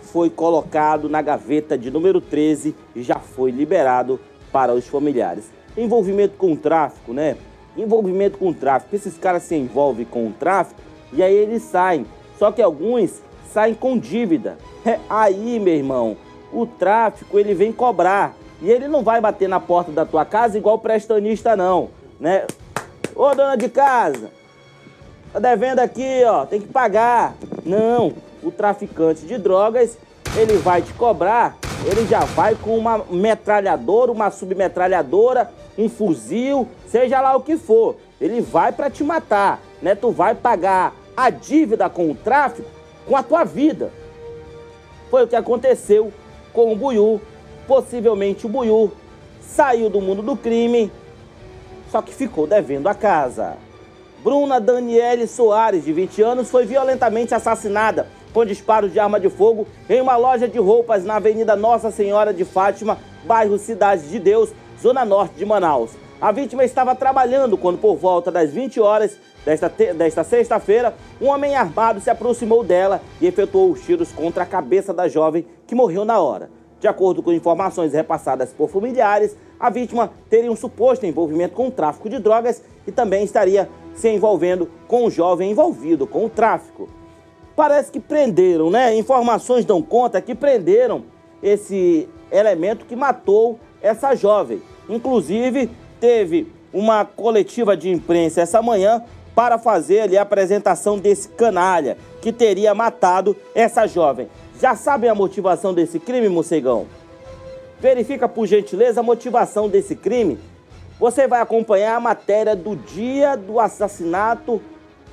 foi 0.00 0.30
colocado 0.30 1.08
na 1.08 1.20
gaveta 1.20 1.76
de 1.76 1.90
número 1.90 2.20
13 2.20 2.72
e 2.94 3.02
já 3.02 3.16
foi 3.16 3.50
liberado 3.50 4.20
para 4.52 4.74
os 4.74 4.86
familiares. 4.86 5.50
Envolvimento 5.76 6.36
com 6.36 6.52
o 6.52 6.56
tráfico, 6.56 7.12
né? 7.12 7.36
Envolvimento 7.76 8.38
com 8.38 8.48
o 8.48 8.54
tráfico. 8.54 8.94
Esses 8.94 9.16
caras 9.16 9.42
se 9.44 9.54
envolvem 9.54 10.04
com 10.04 10.26
o 10.26 10.32
tráfico 10.32 10.80
e 11.12 11.22
aí 11.22 11.34
eles 11.34 11.62
saem. 11.62 12.06
Só 12.38 12.52
que 12.52 12.60
alguns 12.60 13.22
saem 13.52 13.74
com 13.74 13.98
dívida. 13.98 14.58
É, 14.84 14.98
aí, 15.08 15.58
meu 15.58 15.74
irmão, 15.74 16.16
o 16.52 16.66
tráfico 16.66 17.38
ele 17.38 17.54
vem 17.54 17.72
cobrar. 17.72 18.34
E 18.60 18.70
ele 18.70 18.86
não 18.86 19.02
vai 19.02 19.20
bater 19.20 19.48
na 19.48 19.58
porta 19.58 19.90
da 19.90 20.04
tua 20.04 20.24
casa 20.24 20.56
igual 20.56 20.76
o 20.76 21.56
não. 21.56 21.88
Né? 22.20 22.46
Ô, 23.14 23.34
dona 23.34 23.56
de 23.56 23.68
casa, 23.68 24.30
tá 25.32 25.38
devendo 25.38 25.80
aqui, 25.80 26.22
ó, 26.24 26.46
tem 26.46 26.60
que 26.60 26.68
pagar. 26.68 27.34
Não, 27.64 28.12
o 28.42 28.50
traficante 28.50 29.26
de 29.26 29.36
drogas, 29.36 29.98
ele 30.36 30.56
vai 30.58 30.80
te 30.80 30.92
cobrar, 30.94 31.56
ele 31.84 32.06
já 32.06 32.20
vai 32.20 32.54
com 32.54 32.76
uma 32.76 33.04
metralhadora, 33.10 34.12
uma 34.12 34.30
submetralhadora, 34.30 35.50
um 35.76 35.88
fuzil, 35.88 36.68
seja 36.86 37.20
lá 37.20 37.36
o 37.36 37.42
que 37.42 37.56
for. 37.56 37.96
Ele 38.20 38.40
vai 38.40 38.70
para 38.70 38.88
te 38.88 39.02
matar, 39.02 39.60
né? 39.80 39.94
Tu 39.94 40.10
vai 40.10 40.34
pagar 40.34 40.94
a 41.16 41.28
dívida 41.28 41.90
com 41.90 42.10
o 42.10 42.14
tráfico 42.14 42.68
com 43.06 43.16
a 43.16 43.22
tua 43.22 43.42
vida. 43.44 43.90
Foi 45.10 45.24
o 45.24 45.28
que 45.28 45.34
aconteceu 45.34 46.12
com 46.52 46.72
o 46.72 46.76
Buiu. 46.76 47.20
Possivelmente 47.66 48.46
o 48.46 48.48
Buiu 48.48 48.92
saiu 49.40 49.90
do 49.90 50.00
mundo 50.00 50.22
do 50.22 50.36
crime, 50.36 50.90
só 51.90 52.00
que 52.00 52.14
ficou 52.14 52.46
devendo 52.46 52.86
a 52.86 52.94
casa. 52.94 53.56
Bruna 54.22 54.60
Daniele 54.60 55.26
Soares, 55.26 55.84
de 55.84 55.92
20 55.92 56.22
anos, 56.22 56.50
foi 56.50 56.64
violentamente 56.64 57.34
assassinada 57.34 58.06
com 58.32 58.44
disparos 58.44 58.92
de 58.92 58.98
arma 58.98 59.20
de 59.20 59.28
fogo 59.28 59.66
em 59.88 60.00
uma 60.00 60.16
loja 60.16 60.48
de 60.48 60.58
roupas 60.58 61.04
na 61.04 61.16
Avenida 61.16 61.54
Nossa 61.54 61.90
Senhora 61.90 62.32
de 62.32 62.44
Fátima, 62.44 62.98
bairro 63.24 63.58
Cidade 63.58 64.08
de 64.08 64.18
Deus, 64.18 64.50
zona 64.80 65.04
norte 65.04 65.34
de 65.34 65.44
Manaus. 65.44 65.90
A 66.20 66.30
vítima 66.30 66.64
estava 66.64 66.94
trabalhando 66.94 67.58
quando, 67.58 67.78
por 67.78 67.96
volta 67.96 68.30
das 68.30 68.52
20 68.52 68.80
horas 68.80 69.18
desta, 69.44 69.68
desta 69.68 70.22
sexta-feira, 70.22 70.94
um 71.20 71.26
homem 71.26 71.56
armado 71.56 72.00
se 72.00 72.08
aproximou 72.08 72.62
dela 72.62 73.02
e 73.20 73.26
efetuou 73.26 73.72
os 73.72 73.80
tiros 73.84 74.12
contra 74.12 74.44
a 74.44 74.46
cabeça 74.46 74.94
da 74.94 75.08
jovem, 75.08 75.44
que 75.66 75.74
morreu 75.74 76.04
na 76.04 76.20
hora. 76.20 76.48
De 76.78 76.88
acordo 76.88 77.22
com 77.22 77.32
informações 77.32 77.92
repassadas 77.92 78.52
por 78.52 78.68
familiares, 78.68 79.36
a 79.58 79.70
vítima 79.70 80.10
teria 80.28 80.50
um 80.50 80.56
suposto 80.56 81.06
envolvimento 81.06 81.54
com 81.54 81.68
o 81.68 81.70
tráfico 81.70 82.08
de 82.08 82.18
drogas 82.18 82.62
e 82.86 82.92
também 82.92 83.24
estaria 83.24 83.68
se 83.94 84.08
envolvendo 84.08 84.68
com 84.88 85.04
o 85.04 85.10
jovem 85.10 85.50
envolvido 85.50 86.06
com 86.06 86.24
o 86.24 86.30
tráfico. 86.30 86.88
Parece 87.54 87.90
que 87.90 88.00
prenderam, 88.00 88.70
né? 88.70 88.94
Informações 88.96 89.64
dão 89.64 89.82
conta 89.82 90.20
que 90.20 90.34
prenderam 90.34 91.04
esse 91.42 92.08
elemento 92.30 92.86
que 92.86 92.96
matou 92.96 93.58
essa 93.82 94.14
jovem. 94.14 94.62
Inclusive, 94.88 95.70
teve 96.00 96.50
uma 96.72 97.04
coletiva 97.04 97.76
de 97.76 97.90
imprensa 97.90 98.40
essa 98.40 98.62
manhã 98.62 99.04
para 99.34 99.58
fazer 99.58 100.00
ali 100.00 100.16
a 100.16 100.22
apresentação 100.22 100.98
desse 100.98 101.28
canalha 101.28 101.96
que 102.20 102.32
teria 102.32 102.74
matado 102.74 103.36
essa 103.54 103.86
jovem. 103.86 104.28
Já 104.60 104.74
sabem 104.74 105.10
a 105.10 105.14
motivação 105.14 105.74
desse 105.74 105.98
crime, 105.98 106.28
Mocegão? 106.28 106.86
Verifica 107.80 108.28
por 108.28 108.46
gentileza 108.46 109.00
a 109.00 109.02
motivação 109.02 109.68
desse 109.68 109.96
crime. 109.96 110.38
Você 111.00 111.26
vai 111.26 111.40
acompanhar 111.40 111.96
a 111.96 112.00
matéria 112.00 112.54
do 112.54 112.76
dia 112.76 113.36
do 113.36 113.58
assassinato 113.58 114.60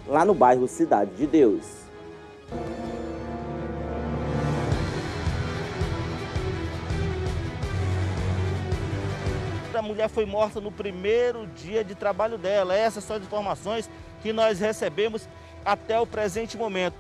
lá 0.08 0.24
no 0.24 0.34
bairro 0.34 0.68
Cidade 0.68 1.12
de 1.16 1.26
Deus. 1.26 1.79
A 9.74 9.82
mulher 9.82 10.10
foi 10.10 10.26
morta 10.26 10.60
no 10.60 10.72
primeiro 10.74 11.48
dia 11.48 11.86
de 11.86 11.96
trabalho 11.96 12.38
dela. 12.38 12.76
Essas 12.76 13.02
são 13.02 13.16
as 13.16 13.24
informações 13.24 13.90
que 14.22 14.34
nós 14.34 14.60
recebemos 14.60 15.28
até 15.64 15.98
o 15.98 16.06
presente 16.06 16.58
momento. 16.58 16.96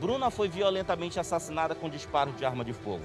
Bruna 0.00 0.30
foi 0.30 0.48
violentamente 0.48 1.18
assassinada 1.18 1.74
com 1.74 1.88
disparo 1.88 2.30
de 2.32 2.44
arma 2.44 2.64
de 2.64 2.72
fogo. 2.72 3.02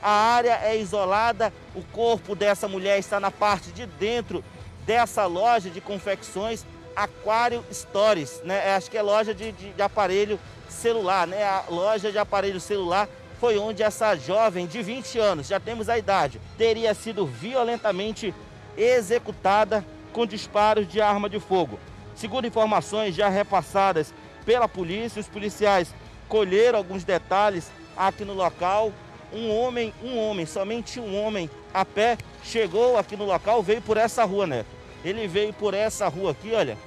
A 0.00 0.10
área 0.10 0.60
é 0.62 0.76
isolada, 0.76 1.52
o 1.74 1.82
corpo 1.82 2.36
dessa 2.36 2.68
mulher 2.68 2.98
está 2.98 3.18
na 3.18 3.30
parte 3.30 3.72
de 3.72 3.86
dentro 3.86 4.44
dessa 4.84 5.26
loja 5.26 5.70
de 5.70 5.80
confecções 5.80 6.64
Aquário 6.94 7.64
Stories, 7.72 8.40
né? 8.44 8.74
Acho 8.74 8.90
que 8.90 8.98
é 8.98 9.02
loja 9.02 9.34
de, 9.34 9.52
de, 9.52 9.72
de 9.72 9.82
aparelho 9.82 10.38
celular, 10.68 11.26
né? 11.26 11.42
A 11.44 11.64
loja 11.68 12.10
de 12.10 12.18
aparelho 12.18 12.60
celular 12.60 13.08
foi 13.40 13.58
onde 13.58 13.82
essa 13.82 14.14
jovem 14.14 14.66
de 14.66 14.82
20 14.82 15.18
anos, 15.18 15.48
já 15.48 15.58
temos 15.58 15.88
a 15.88 15.98
idade, 15.98 16.40
teria 16.56 16.94
sido 16.94 17.26
violentamente 17.26 18.32
executada 18.76 19.84
com 20.12 20.24
disparos 20.24 20.86
de 20.86 21.00
arma 21.00 21.28
de 21.28 21.40
fogo. 21.40 21.78
Segundo 22.14 22.46
informações 22.46 23.14
já 23.14 23.28
repassadas 23.28 24.14
pela 24.44 24.68
polícia, 24.68 25.20
os 25.20 25.28
policiais 25.28 25.92
colheram 26.28 26.78
alguns 26.78 27.04
detalhes 27.04 27.70
aqui 27.96 28.24
no 28.24 28.34
local. 28.34 28.92
Um 29.32 29.50
homem, 29.50 29.92
um 30.02 30.18
homem, 30.18 30.46
somente 30.46 31.00
um 31.00 31.20
homem 31.20 31.50
a 31.72 31.84
pé 31.84 32.18
chegou 32.44 32.98
aqui 32.98 33.16
no 33.16 33.24
local, 33.24 33.62
veio 33.62 33.80
por 33.80 33.96
essa 33.96 34.24
rua, 34.24 34.46
Neto. 34.46 34.81
Ele 35.04 35.26
veio 35.26 35.52
por 35.52 35.74
essa 35.74 36.08
rua 36.08 36.32
aqui, 36.32 36.52
olha, 36.52 36.78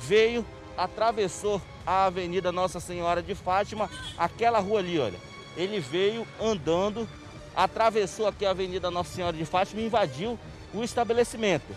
veio, 0.00 0.44
atravessou 0.76 1.60
a 1.86 2.06
Avenida 2.06 2.50
Nossa 2.52 2.80
Senhora 2.80 3.22
de 3.22 3.34
Fátima, 3.34 3.90
aquela 4.16 4.58
rua 4.58 4.80
ali, 4.80 4.98
olha. 4.98 5.18
Ele 5.56 5.80
veio 5.80 6.26
andando, 6.40 7.08
atravessou 7.54 8.26
aqui 8.26 8.46
a 8.46 8.50
Avenida 8.50 8.90
Nossa 8.90 9.14
Senhora 9.14 9.36
de 9.36 9.44
Fátima 9.44 9.80
e 9.80 9.86
invadiu 9.86 10.38
o 10.72 10.82
estabelecimento. 10.82 11.76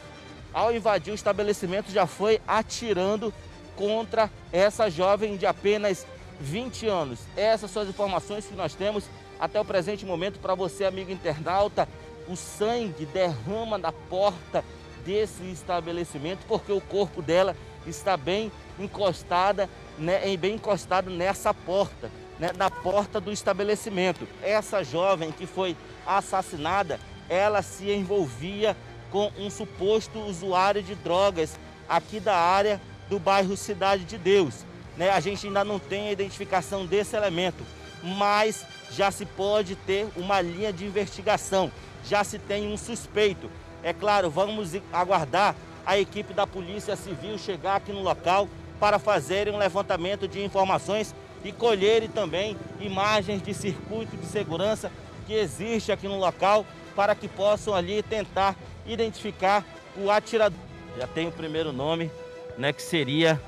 Ao 0.53 0.73
invadir 0.73 1.11
o 1.11 1.15
estabelecimento, 1.15 1.91
já 1.91 2.05
foi 2.05 2.41
atirando 2.47 3.33
contra 3.75 4.29
essa 4.51 4.89
jovem 4.89 5.37
de 5.37 5.45
apenas 5.45 6.05
20 6.39 6.87
anos. 6.87 7.19
Essas 7.37 7.71
são 7.71 7.83
as 7.83 7.89
informações 7.89 8.45
que 8.45 8.53
nós 8.53 8.75
temos 8.75 9.05
até 9.39 9.59
o 9.59 9.65
presente 9.65 10.05
momento 10.05 10.39
para 10.39 10.53
você, 10.53 10.83
amigo 10.83 11.11
internauta. 11.11 11.87
O 12.27 12.35
sangue 12.35 13.05
derrama 13.05 13.77
na 13.77 13.91
porta 13.91 14.63
desse 15.05 15.43
estabelecimento 15.51 16.45
porque 16.47 16.71
o 16.71 16.81
corpo 16.81 17.21
dela 17.21 17.55
está 17.85 18.15
bem 18.15 18.51
encostada, 18.79 19.69
né, 19.97 20.35
bem 20.37 20.55
encostado 20.55 21.09
nessa 21.09 21.53
porta, 21.53 22.11
né, 22.39 22.51
na 22.55 22.69
porta 22.69 23.19
do 23.19 23.31
estabelecimento. 23.31 24.27
Essa 24.41 24.83
jovem 24.83 25.31
que 25.31 25.45
foi 25.45 25.75
assassinada, 26.05 26.99
ela 27.29 27.61
se 27.61 27.91
envolvia 27.91 28.75
com 29.09 29.31
um 29.37 29.49
suposto 29.49 30.19
usuário 30.19 30.81
de 30.81 30.95
drogas 30.95 31.59
aqui 31.87 32.19
da 32.19 32.35
área 32.35 32.81
do 33.09 33.19
bairro 33.19 33.57
Cidade 33.57 34.05
de 34.05 34.17
Deus. 34.17 34.65
Né? 34.97 35.09
A 35.09 35.19
gente 35.19 35.47
ainda 35.47 35.63
não 35.63 35.79
tem 35.79 36.07
a 36.07 36.11
identificação 36.11 36.85
desse 36.85 37.15
elemento, 37.15 37.63
mas 38.01 38.65
já 38.91 39.11
se 39.11 39.25
pode 39.25 39.75
ter 39.75 40.07
uma 40.15 40.41
linha 40.41 40.71
de 40.71 40.85
investigação, 40.85 41.71
já 42.05 42.23
se 42.23 42.39
tem 42.39 42.71
um 42.71 42.77
suspeito. 42.77 43.49
É 43.83 43.93
claro, 43.93 44.29
vamos 44.29 44.71
aguardar 44.93 45.55
a 45.85 45.97
equipe 45.97 46.33
da 46.33 46.45
Polícia 46.45 46.95
Civil 46.95 47.37
chegar 47.37 47.77
aqui 47.77 47.91
no 47.91 48.01
local 48.01 48.47
para 48.79 48.99
fazerem 48.99 49.53
um 49.53 49.57
levantamento 49.57 50.27
de 50.27 50.43
informações 50.43 51.15
e 51.43 51.51
colherem 51.51 52.09
também 52.09 52.55
imagens 52.79 53.41
de 53.41 53.53
circuito 53.53 54.15
de 54.15 54.25
segurança 54.25 54.91
que 55.25 55.33
existe 55.33 55.91
aqui 55.91 56.07
no 56.07 56.19
local 56.19 56.65
para 56.95 57.15
que 57.15 57.27
possam 57.27 57.73
ali 57.73 58.03
tentar 58.03 58.55
identificar 58.85 59.63
o 59.95 60.11
atirador. 60.11 60.59
Já 60.97 61.07
tem 61.07 61.27
o 61.27 61.31
primeiro 61.31 61.71
nome, 61.71 62.11
né, 62.57 62.71
que 62.73 62.81
seria 62.81 63.41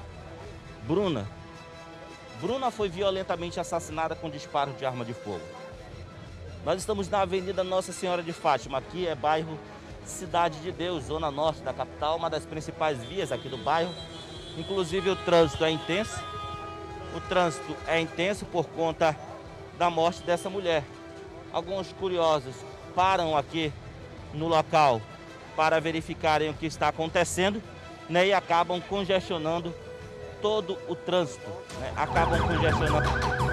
Bruna. 0.87 1.27
Bruna 2.41 2.71
foi 2.71 2.89
violentamente 2.89 3.59
assassinada 3.59 4.15
com 4.15 4.29
disparo 4.29 4.73
de 4.73 4.85
arma 4.85 5.05
de 5.05 5.13
fogo. 5.13 5.41
Nós 6.65 6.79
estamos 6.79 7.09
na 7.09 7.21
Avenida 7.21 7.63
Nossa 7.63 7.91
Senhora 7.91 8.23
de 8.23 8.33
Fátima, 8.33 8.77
aqui 8.77 9.05
é 9.07 9.15
bairro 9.15 9.57
Cidade 10.05 10.59
de 10.59 10.71
Deus, 10.71 11.05
zona 11.05 11.31
norte 11.31 11.61
da 11.61 11.73
capital, 11.73 12.17
uma 12.17 12.29
das 12.29 12.45
principais 12.45 13.03
vias 13.03 13.31
aqui 13.31 13.49
do 13.49 13.57
bairro. 13.57 13.93
Inclusive 14.57 15.09
o 15.09 15.15
trânsito 15.15 15.63
é 15.63 15.71
intenso. 15.71 16.19
O 17.15 17.21
trânsito 17.21 17.75
é 17.87 17.99
intenso 17.99 18.45
por 18.45 18.65
conta 18.67 19.15
da 19.77 19.89
morte 19.89 20.21
dessa 20.23 20.49
mulher. 20.49 20.83
Alguns 21.51 21.91
curiosos 21.93 22.55
param 22.95 23.37
aqui 23.37 23.71
no 24.33 24.47
local 24.47 25.01
para 25.55 25.79
verificarem 25.79 26.49
o 26.49 26.53
que 26.53 26.65
está 26.65 26.87
acontecendo 26.87 27.61
né, 28.09 28.27
e 28.27 28.33
acabam 28.33 28.81
congestionando 28.81 29.73
todo 30.41 30.77
o 30.87 30.95
trânsito. 30.95 31.49
Né, 31.79 31.93
acabam 31.95 32.39
congestionando. 32.47 33.52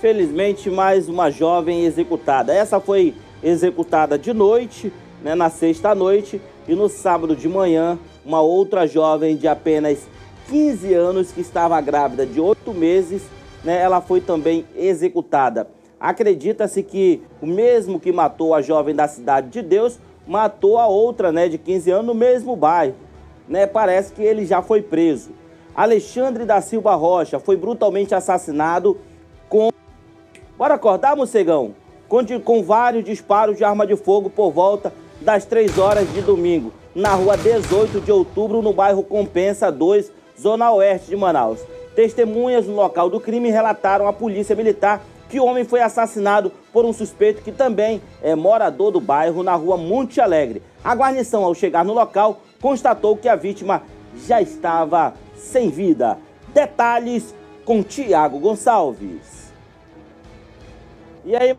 Felizmente, 0.00 0.70
mais 0.70 1.10
uma 1.10 1.30
jovem 1.30 1.84
executada. 1.84 2.54
Essa 2.54 2.80
foi 2.80 3.14
executada 3.42 4.18
de 4.18 4.32
noite, 4.32 4.90
né, 5.22 5.34
na 5.34 5.50
sexta 5.50 5.94
noite, 5.94 6.40
e 6.66 6.74
no 6.74 6.88
sábado 6.88 7.36
de 7.36 7.46
manhã, 7.46 7.98
uma 8.24 8.40
outra 8.40 8.86
jovem 8.86 9.36
de 9.36 9.46
apenas 9.46 10.08
15 10.48 10.94
anos 10.94 11.32
que 11.32 11.42
estava 11.42 11.78
grávida 11.82 12.24
de 12.24 12.40
8 12.40 12.72
meses, 12.72 13.24
né, 13.62 13.78
ela 13.78 14.00
foi 14.00 14.22
também 14.22 14.64
executada. 14.74 15.68
Acredita-se 16.00 16.82
que 16.82 17.20
o 17.42 17.46
mesmo 17.46 18.00
que 18.00 18.10
matou 18.10 18.54
a 18.54 18.62
jovem 18.62 18.94
da 18.94 19.06
Cidade 19.06 19.50
de 19.50 19.60
Deus 19.60 19.98
matou 20.26 20.78
a 20.78 20.86
outra, 20.86 21.30
né, 21.30 21.46
de 21.46 21.58
15 21.58 21.90
anos 21.90 22.06
no 22.06 22.14
mesmo 22.14 22.56
bairro. 22.56 22.94
Né? 23.46 23.66
Parece 23.66 24.14
que 24.14 24.22
ele 24.22 24.46
já 24.46 24.62
foi 24.62 24.80
preso. 24.80 25.32
Alexandre 25.74 26.46
da 26.46 26.62
Silva 26.62 26.94
Rocha 26.94 27.38
foi 27.38 27.54
brutalmente 27.54 28.14
assassinado 28.14 28.96
com. 29.46 29.68
Bora 30.60 30.74
acordar, 30.74 31.16
morcegão? 31.16 31.74
Com, 32.44 32.62
vários 32.62 33.02
disparos 33.02 33.56
de 33.56 33.64
arma 33.64 33.86
de 33.86 33.96
fogo 33.96 34.28
por 34.28 34.50
volta 34.50 34.92
das 35.18 35.46
3 35.46 35.78
horas 35.78 36.12
de 36.12 36.20
domingo, 36.20 36.70
na 36.94 37.14
rua 37.14 37.34
18 37.34 37.98
de 38.02 38.12
outubro, 38.12 38.60
no 38.60 38.74
bairro 38.74 39.02
Compensa 39.02 39.72
2, 39.72 40.12
zona 40.38 40.70
oeste 40.70 41.08
de 41.08 41.16
Manaus. 41.16 41.60
Testemunhas 41.96 42.66
no 42.66 42.74
local 42.74 43.08
do 43.08 43.18
crime 43.18 43.48
relataram 43.48 44.06
à 44.06 44.12
polícia 44.12 44.54
militar 44.54 45.02
que 45.30 45.40
o 45.40 45.46
homem 45.46 45.64
foi 45.64 45.80
assassinado 45.80 46.52
por 46.74 46.84
um 46.84 46.92
suspeito 46.92 47.40
que 47.40 47.52
também 47.52 48.02
é 48.20 48.34
morador 48.34 48.90
do 48.90 49.00
bairro 49.00 49.42
na 49.42 49.54
rua 49.54 49.78
Monte 49.78 50.20
Alegre. 50.20 50.62
A 50.84 50.94
guarnição, 50.94 51.42
ao 51.42 51.54
chegar 51.54 51.86
no 51.86 51.94
local, 51.94 52.38
constatou 52.60 53.16
que 53.16 53.30
a 53.30 53.34
vítima 53.34 53.82
já 54.26 54.42
estava 54.42 55.14
sem 55.34 55.70
vida. 55.70 56.18
Detalhes 56.52 57.34
com 57.64 57.82
Tiago 57.82 58.38
Gonçalves. 58.38 59.39
E 61.24 61.36
aí? 61.36 61.56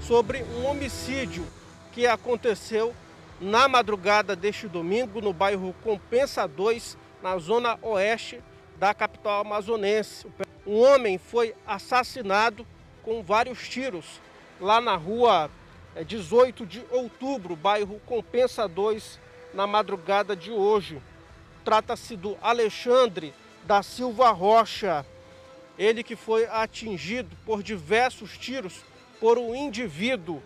Sobre 0.00 0.42
um 0.42 0.66
homicídio 0.66 1.44
que 1.92 2.06
aconteceu 2.06 2.94
na 3.40 3.66
madrugada 3.66 4.36
deste 4.36 4.68
domingo 4.68 5.20
no 5.20 5.32
bairro 5.32 5.74
Compensa 5.82 6.46
2, 6.46 6.96
na 7.22 7.38
zona 7.38 7.78
oeste 7.82 8.42
da 8.76 8.92
capital 8.92 9.40
amazonense. 9.40 10.26
Um 10.66 10.80
homem 10.80 11.16
foi 11.16 11.54
assassinado 11.66 12.66
com 13.02 13.22
vários 13.22 13.68
tiros 13.68 14.20
lá 14.60 14.80
na 14.80 14.96
rua 14.96 15.50
18 16.06 16.62
é, 16.62 16.66
de 16.66 16.84
outubro, 16.90 17.56
bairro 17.56 18.00
Compensa 18.04 18.68
2, 18.68 19.18
na 19.54 19.66
madrugada 19.66 20.36
de 20.36 20.50
hoje. 20.50 21.00
Trata-se 21.64 22.16
do 22.16 22.36
Alexandre 22.42 23.32
da 23.66 23.82
Silva 23.82 24.30
Rocha, 24.30 25.04
ele 25.78 26.02
que 26.02 26.16
foi 26.16 26.46
atingido 26.46 27.36
por 27.44 27.62
diversos 27.62 28.38
tiros 28.38 28.84
por 29.20 29.38
um 29.38 29.54
indivíduo 29.54 30.42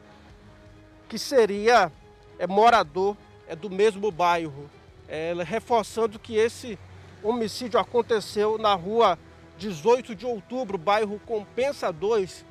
que 1.09 1.19
seria 1.19 1.93
é, 2.39 2.47
morador 2.47 3.17
é, 3.47 3.55
do 3.55 3.69
mesmo 3.69 4.11
bairro 4.11 4.71
é, 5.07 5.35
reforçando 5.45 6.19
que 6.19 6.37
esse 6.37 6.79
homicídio 7.23 7.79
aconteceu 7.79 8.57
na 8.57 8.75
rua 8.75 9.19
18 9.59 10.15
de 10.15 10.25
outubro, 10.25 10.79
bairro 10.79 11.21
Compensa 11.27 11.93
2, 11.93 12.45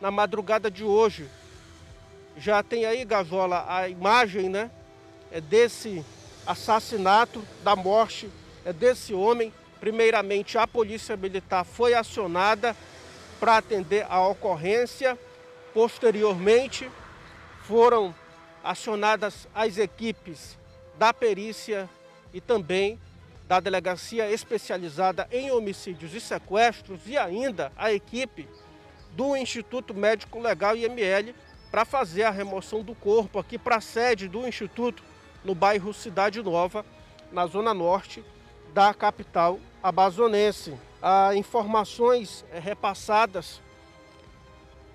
na 0.00 0.10
madrugada 0.10 0.70
de 0.70 0.84
hoje. 0.84 1.26
Já 2.36 2.62
tem 2.62 2.84
aí, 2.84 3.04
Gazola, 3.04 3.64
a 3.66 3.88
imagem 3.88 4.48
né, 4.48 4.70
é 5.30 5.40
desse 5.40 6.04
assassinato, 6.46 7.42
da 7.64 7.74
morte 7.74 8.30
é 8.64 8.72
desse 8.72 9.12
homem. 9.12 9.52
Primeiramente, 9.82 10.56
a 10.56 10.64
Polícia 10.64 11.16
Militar 11.16 11.64
foi 11.64 11.92
acionada 11.92 12.76
para 13.40 13.56
atender 13.56 14.06
a 14.08 14.24
ocorrência. 14.28 15.18
Posteriormente, 15.74 16.88
foram 17.64 18.14
acionadas 18.62 19.48
as 19.52 19.78
equipes 19.78 20.56
da 20.96 21.12
perícia 21.12 21.90
e 22.32 22.40
também 22.40 22.96
da 23.48 23.58
Delegacia 23.58 24.30
Especializada 24.30 25.26
em 25.32 25.50
Homicídios 25.50 26.14
e 26.14 26.20
Sequestros 26.20 27.00
e 27.08 27.18
ainda 27.18 27.72
a 27.76 27.92
equipe 27.92 28.48
do 29.16 29.36
Instituto 29.36 29.92
Médico 29.92 30.38
Legal 30.38 30.76
IML 30.76 31.34
para 31.72 31.84
fazer 31.84 32.22
a 32.22 32.30
remoção 32.30 32.84
do 32.84 32.94
corpo 32.94 33.36
aqui 33.36 33.58
para 33.58 33.78
a 33.78 33.80
sede 33.80 34.28
do 34.28 34.46
Instituto 34.46 35.02
no 35.44 35.56
bairro 35.56 35.92
Cidade 35.92 36.40
Nova, 36.40 36.86
na 37.32 37.48
zona 37.48 37.74
norte 37.74 38.22
da 38.72 38.94
capital 38.94 39.58
amazonense. 39.82 40.74
As 41.00 41.34
informações 41.34 42.44
eh, 42.52 42.58
repassadas 42.58 43.60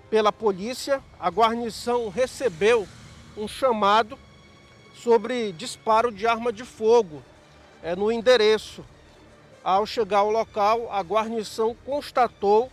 pela 0.08 0.32
polícia, 0.32 1.02
a 1.20 1.28
guarnição 1.28 2.08
recebeu 2.08 2.88
um 3.36 3.46
chamado 3.46 4.18
sobre 4.94 5.52
disparo 5.52 6.10
de 6.10 6.26
arma 6.26 6.52
de 6.52 6.64
fogo 6.64 7.22
é, 7.82 7.94
no 7.94 8.10
endereço. 8.10 8.84
Ao 9.62 9.84
chegar 9.84 10.18
ao 10.18 10.30
local, 10.30 10.90
a 10.90 11.02
guarnição 11.02 11.76
constatou 11.84 12.70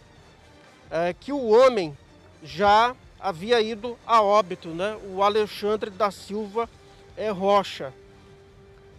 é, 0.89 1.13
que 1.13 1.31
o 1.31 1.49
homem 1.49 1.95
já 2.41 2.95
havia 3.19 3.59
ido 3.59 3.97
a 4.05 4.21
óbito, 4.21 4.69
né? 4.69 4.97
o 5.09 5.21
Alexandre 5.21 5.89
da 5.89 6.09
Silva 6.11 6.69
é, 7.17 7.29
Rocha. 7.29 7.93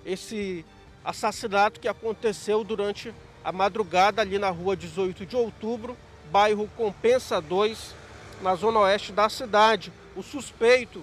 Esse 0.04 0.64
assassinato 1.06 1.78
que 1.78 1.86
aconteceu 1.86 2.64
durante 2.64 3.14
a 3.44 3.52
madrugada 3.52 4.20
ali 4.20 4.40
na 4.40 4.50
rua 4.50 4.76
18 4.76 5.24
de 5.24 5.36
outubro, 5.36 5.96
bairro 6.32 6.68
Compensa 6.76 7.40
2, 7.40 7.94
na 8.42 8.56
zona 8.56 8.80
oeste 8.80 9.12
da 9.12 9.28
cidade. 9.28 9.92
O 10.16 10.22
suspeito 10.22 11.00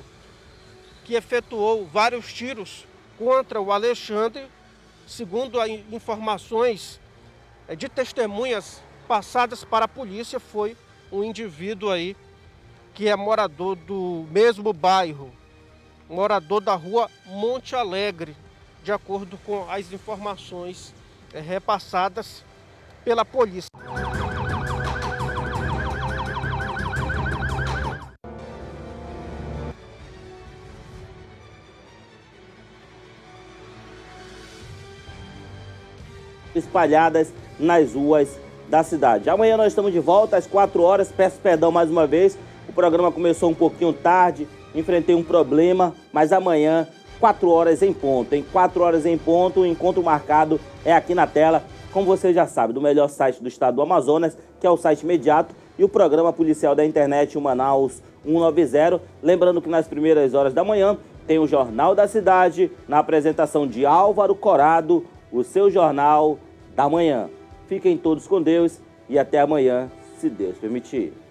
que 1.05 1.15
efetuou 1.15 1.85
vários 1.85 2.33
tiros 2.33 2.85
contra 3.17 3.61
o 3.61 3.71
Alexandre, 3.71 4.45
segundo 5.07 5.57
informações 5.89 6.99
é, 7.65 7.73
de 7.73 7.87
testemunhas 7.87 8.81
passadas 9.07 9.63
para 9.63 9.85
a 9.85 9.87
polícia, 9.87 10.37
foi 10.37 10.75
um 11.09 11.23
indivíduo 11.23 11.89
aí 11.89 12.13
que 12.93 13.07
é 13.07 13.15
morador 13.15 13.77
do 13.77 14.27
mesmo 14.29 14.73
bairro, 14.73 15.33
morador 16.09 16.59
da 16.59 16.75
rua 16.75 17.09
Monte 17.25 17.73
Alegre, 17.73 18.35
de 18.83 18.91
acordo 18.91 19.37
com 19.45 19.69
as 19.69 19.91
informações 19.93 20.93
é, 21.33 21.39
repassadas 21.39 22.43
pela 23.03 23.23
polícia. 23.23 23.67
espalhadas 36.55 37.33
nas 37.59 37.95
ruas 37.95 38.39
da 38.69 38.83
cidade. 38.83 39.27
Amanhã 39.27 39.57
nós 39.57 39.67
estamos 39.67 39.91
de 39.91 39.99
volta 39.99 40.37
às 40.37 40.45
4 40.45 40.83
horas. 40.83 41.11
Peço 41.11 41.39
perdão 41.39 41.71
mais 41.71 41.89
uma 41.89 42.05
vez. 42.05 42.37
O 42.69 42.73
programa 42.73 43.11
começou 43.11 43.49
um 43.49 43.55
pouquinho 43.55 43.91
tarde, 43.91 44.47
enfrentei 44.75 45.15
um 45.15 45.23
problema, 45.23 45.95
mas 46.11 46.31
amanhã, 46.31 46.87
4 47.23 47.49
horas 47.49 47.81
em 47.81 47.93
ponto. 47.93 48.35
Em 48.35 48.43
4 48.43 48.83
horas 48.83 49.05
em 49.05 49.17
ponto, 49.17 49.61
o 49.61 49.65
encontro 49.65 50.03
marcado 50.03 50.59
é 50.83 50.91
aqui 50.91 51.15
na 51.15 51.25
tela, 51.25 51.63
como 51.93 52.05
você 52.05 52.33
já 52.33 52.45
sabe, 52.45 52.73
do 52.73 52.81
melhor 52.81 53.07
site 53.07 53.41
do 53.41 53.47
estado 53.47 53.75
do 53.75 53.81
Amazonas, 53.81 54.37
que 54.59 54.67
é 54.67 54.69
o 54.69 54.75
site 54.75 55.03
imediato, 55.03 55.55
e 55.79 55.85
o 55.85 55.87
programa 55.87 56.33
policial 56.33 56.75
da 56.75 56.85
internet, 56.85 57.37
o 57.37 57.41
Manaus 57.41 58.03
190. 58.25 59.01
Lembrando 59.21 59.61
que 59.61 59.69
nas 59.69 59.87
primeiras 59.87 60.33
horas 60.33 60.53
da 60.53 60.65
manhã 60.65 60.97
tem 61.25 61.39
o 61.39 61.47
Jornal 61.47 61.95
da 61.95 62.09
Cidade, 62.09 62.69
na 62.89 62.99
apresentação 62.99 63.65
de 63.65 63.85
Álvaro 63.85 64.35
Corado, 64.35 65.05
o 65.31 65.45
seu 65.45 65.71
jornal 65.71 66.37
da 66.75 66.89
manhã. 66.89 67.29
Fiquem 67.67 67.97
todos 67.97 68.27
com 68.27 68.41
Deus 68.41 68.81
e 69.07 69.17
até 69.17 69.39
amanhã, 69.39 69.89
se 70.17 70.29
Deus 70.29 70.57
permitir. 70.57 71.22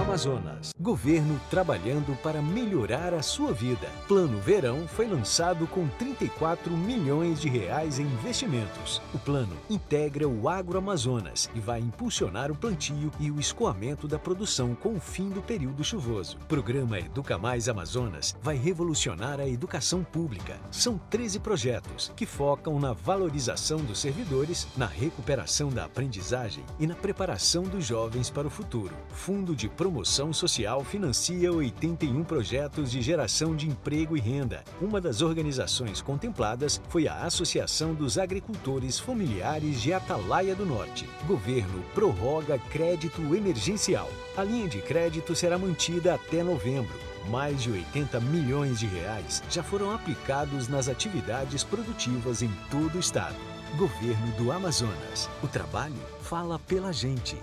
Amazonas. 0.00 0.70
Governo 0.80 1.38
trabalhando 1.50 2.16
para 2.22 2.40
melhorar 2.40 3.12
a 3.12 3.20
sua 3.20 3.52
vida. 3.52 3.86
Plano 4.08 4.40
Verão 4.40 4.88
foi 4.88 5.06
lançado 5.06 5.66
com 5.66 5.86
34 5.98 6.74
milhões 6.74 7.38
de 7.38 7.50
reais 7.50 7.98
em 7.98 8.04
investimentos. 8.04 9.02
O 9.12 9.18
plano 9.18 9.54
integra 9.68 10.26
o 10.26 10.48
Agroamazonas 10.48 11.50
e 11.54 11.60
vai 11.60 11.80
impulsionar 11.80 12.50
o 12.50 12.54
plantio 12.54 13.12
e 13.20 13.30
o 13.30 13.38
escoamento 13.38 14.08
da 14.08 14.18
produção 14.18 14.74
com 14.74 14.94
o 14.94 15.00
fim 15.00 15.28
do 15.28 15.42
período 15.42 15.84
chuvoso. 15.84 16.38
O 16.40 16.46
programa 16.46 16.98
Educa 16.98 17.36
Mais 17.36 17.68
Amazonas 17.68 18.34
vai 18.42 18.56
revolucionar 18.56 19.38
a 19.38 19.46
educação 19.46 20.02
pública. 20.02 20.58
São 20.70 20.96
13 21.10 21.40
projetos 21.40 22.10
que 22.16 22.24
focam 22.24 22.80
na 22.80 22.94
valorização 22.94 23.78
dos 23.80 24.00
servidores, 24.00 24.66
na 24.78 24.86
recuperação 24.86 25.68
da 25.68 25.84
aprendizagem 25.84 26.64
e 26.78 26.86
na 26.86 26.94
preparação 26.94 27.64
dos 27.64 27.84
jovens 27.84 28.30
para 28.30 28.46
o 28.46 28.50
futuro. 28.50 28.94
Fundo 29.10 29.54
de 29.54 29.68
Promoção 29.90 30.32
Social 30.32 30.84
financia 30.84 31.52
81 31.52 32.22
projetos 32.22 32.92
de 32.92 33.02
geração 33.02 33.56
de 33.56 33.66
emprego 33.66 34.16
e 34.16 34.20
renda. 34.20 34.62
Uma 34.80 35.00
das 35.00 35.20
organizações 35.20 36.00
contempladas 36.00 36.80
foi 36.88 37.08
a 37.08 37.24
Associação 37.24 37.92
dos 37.92 38.16
Agricultores 38.16 39.00
Familiares 39.00 39.82
de 39.82 39.92
Atalaia 39.92 40.54
do 40.54 40.64
Norte. 40.64 41.10
Governo 41.26 41.82
prorroga 41.92 42.56
crédito 42.70 43.20
emergencial. 43.34 44.08
A 44.36 44.44
linha 44.44 44.68
de 44.68 44.80
crédito 44.80 45.34
será 45.34 45.58
mantida 45.58 46.14
até 46.14 46.44
novembro. 46.44 46.96
Mais 47.28 47.60
de 47.60 47.72
80 47.72 48.20
milhões 48.20 48.78
de 48.78 48.86
reais 48.86 49.42
já 49.50 49.64
foram 49.64 49.92
aplicados 49.92 50.68
nas 50.68 50.88
atividades 50.88 51.64
produtivas 51.64 52.42
em 52.42 52.50
todo 52.70 52.94
o 52.94 53.00
estado. 53.00 53.34
Governo 53.76 54.30
do 54.38 54.52
Amazonas. 54.52 55.28
O 55.42 55.48
trabalho 55.48 55.98
fala 56.22 56.60
pela 56.60 56.92
gente. 56.92 57.36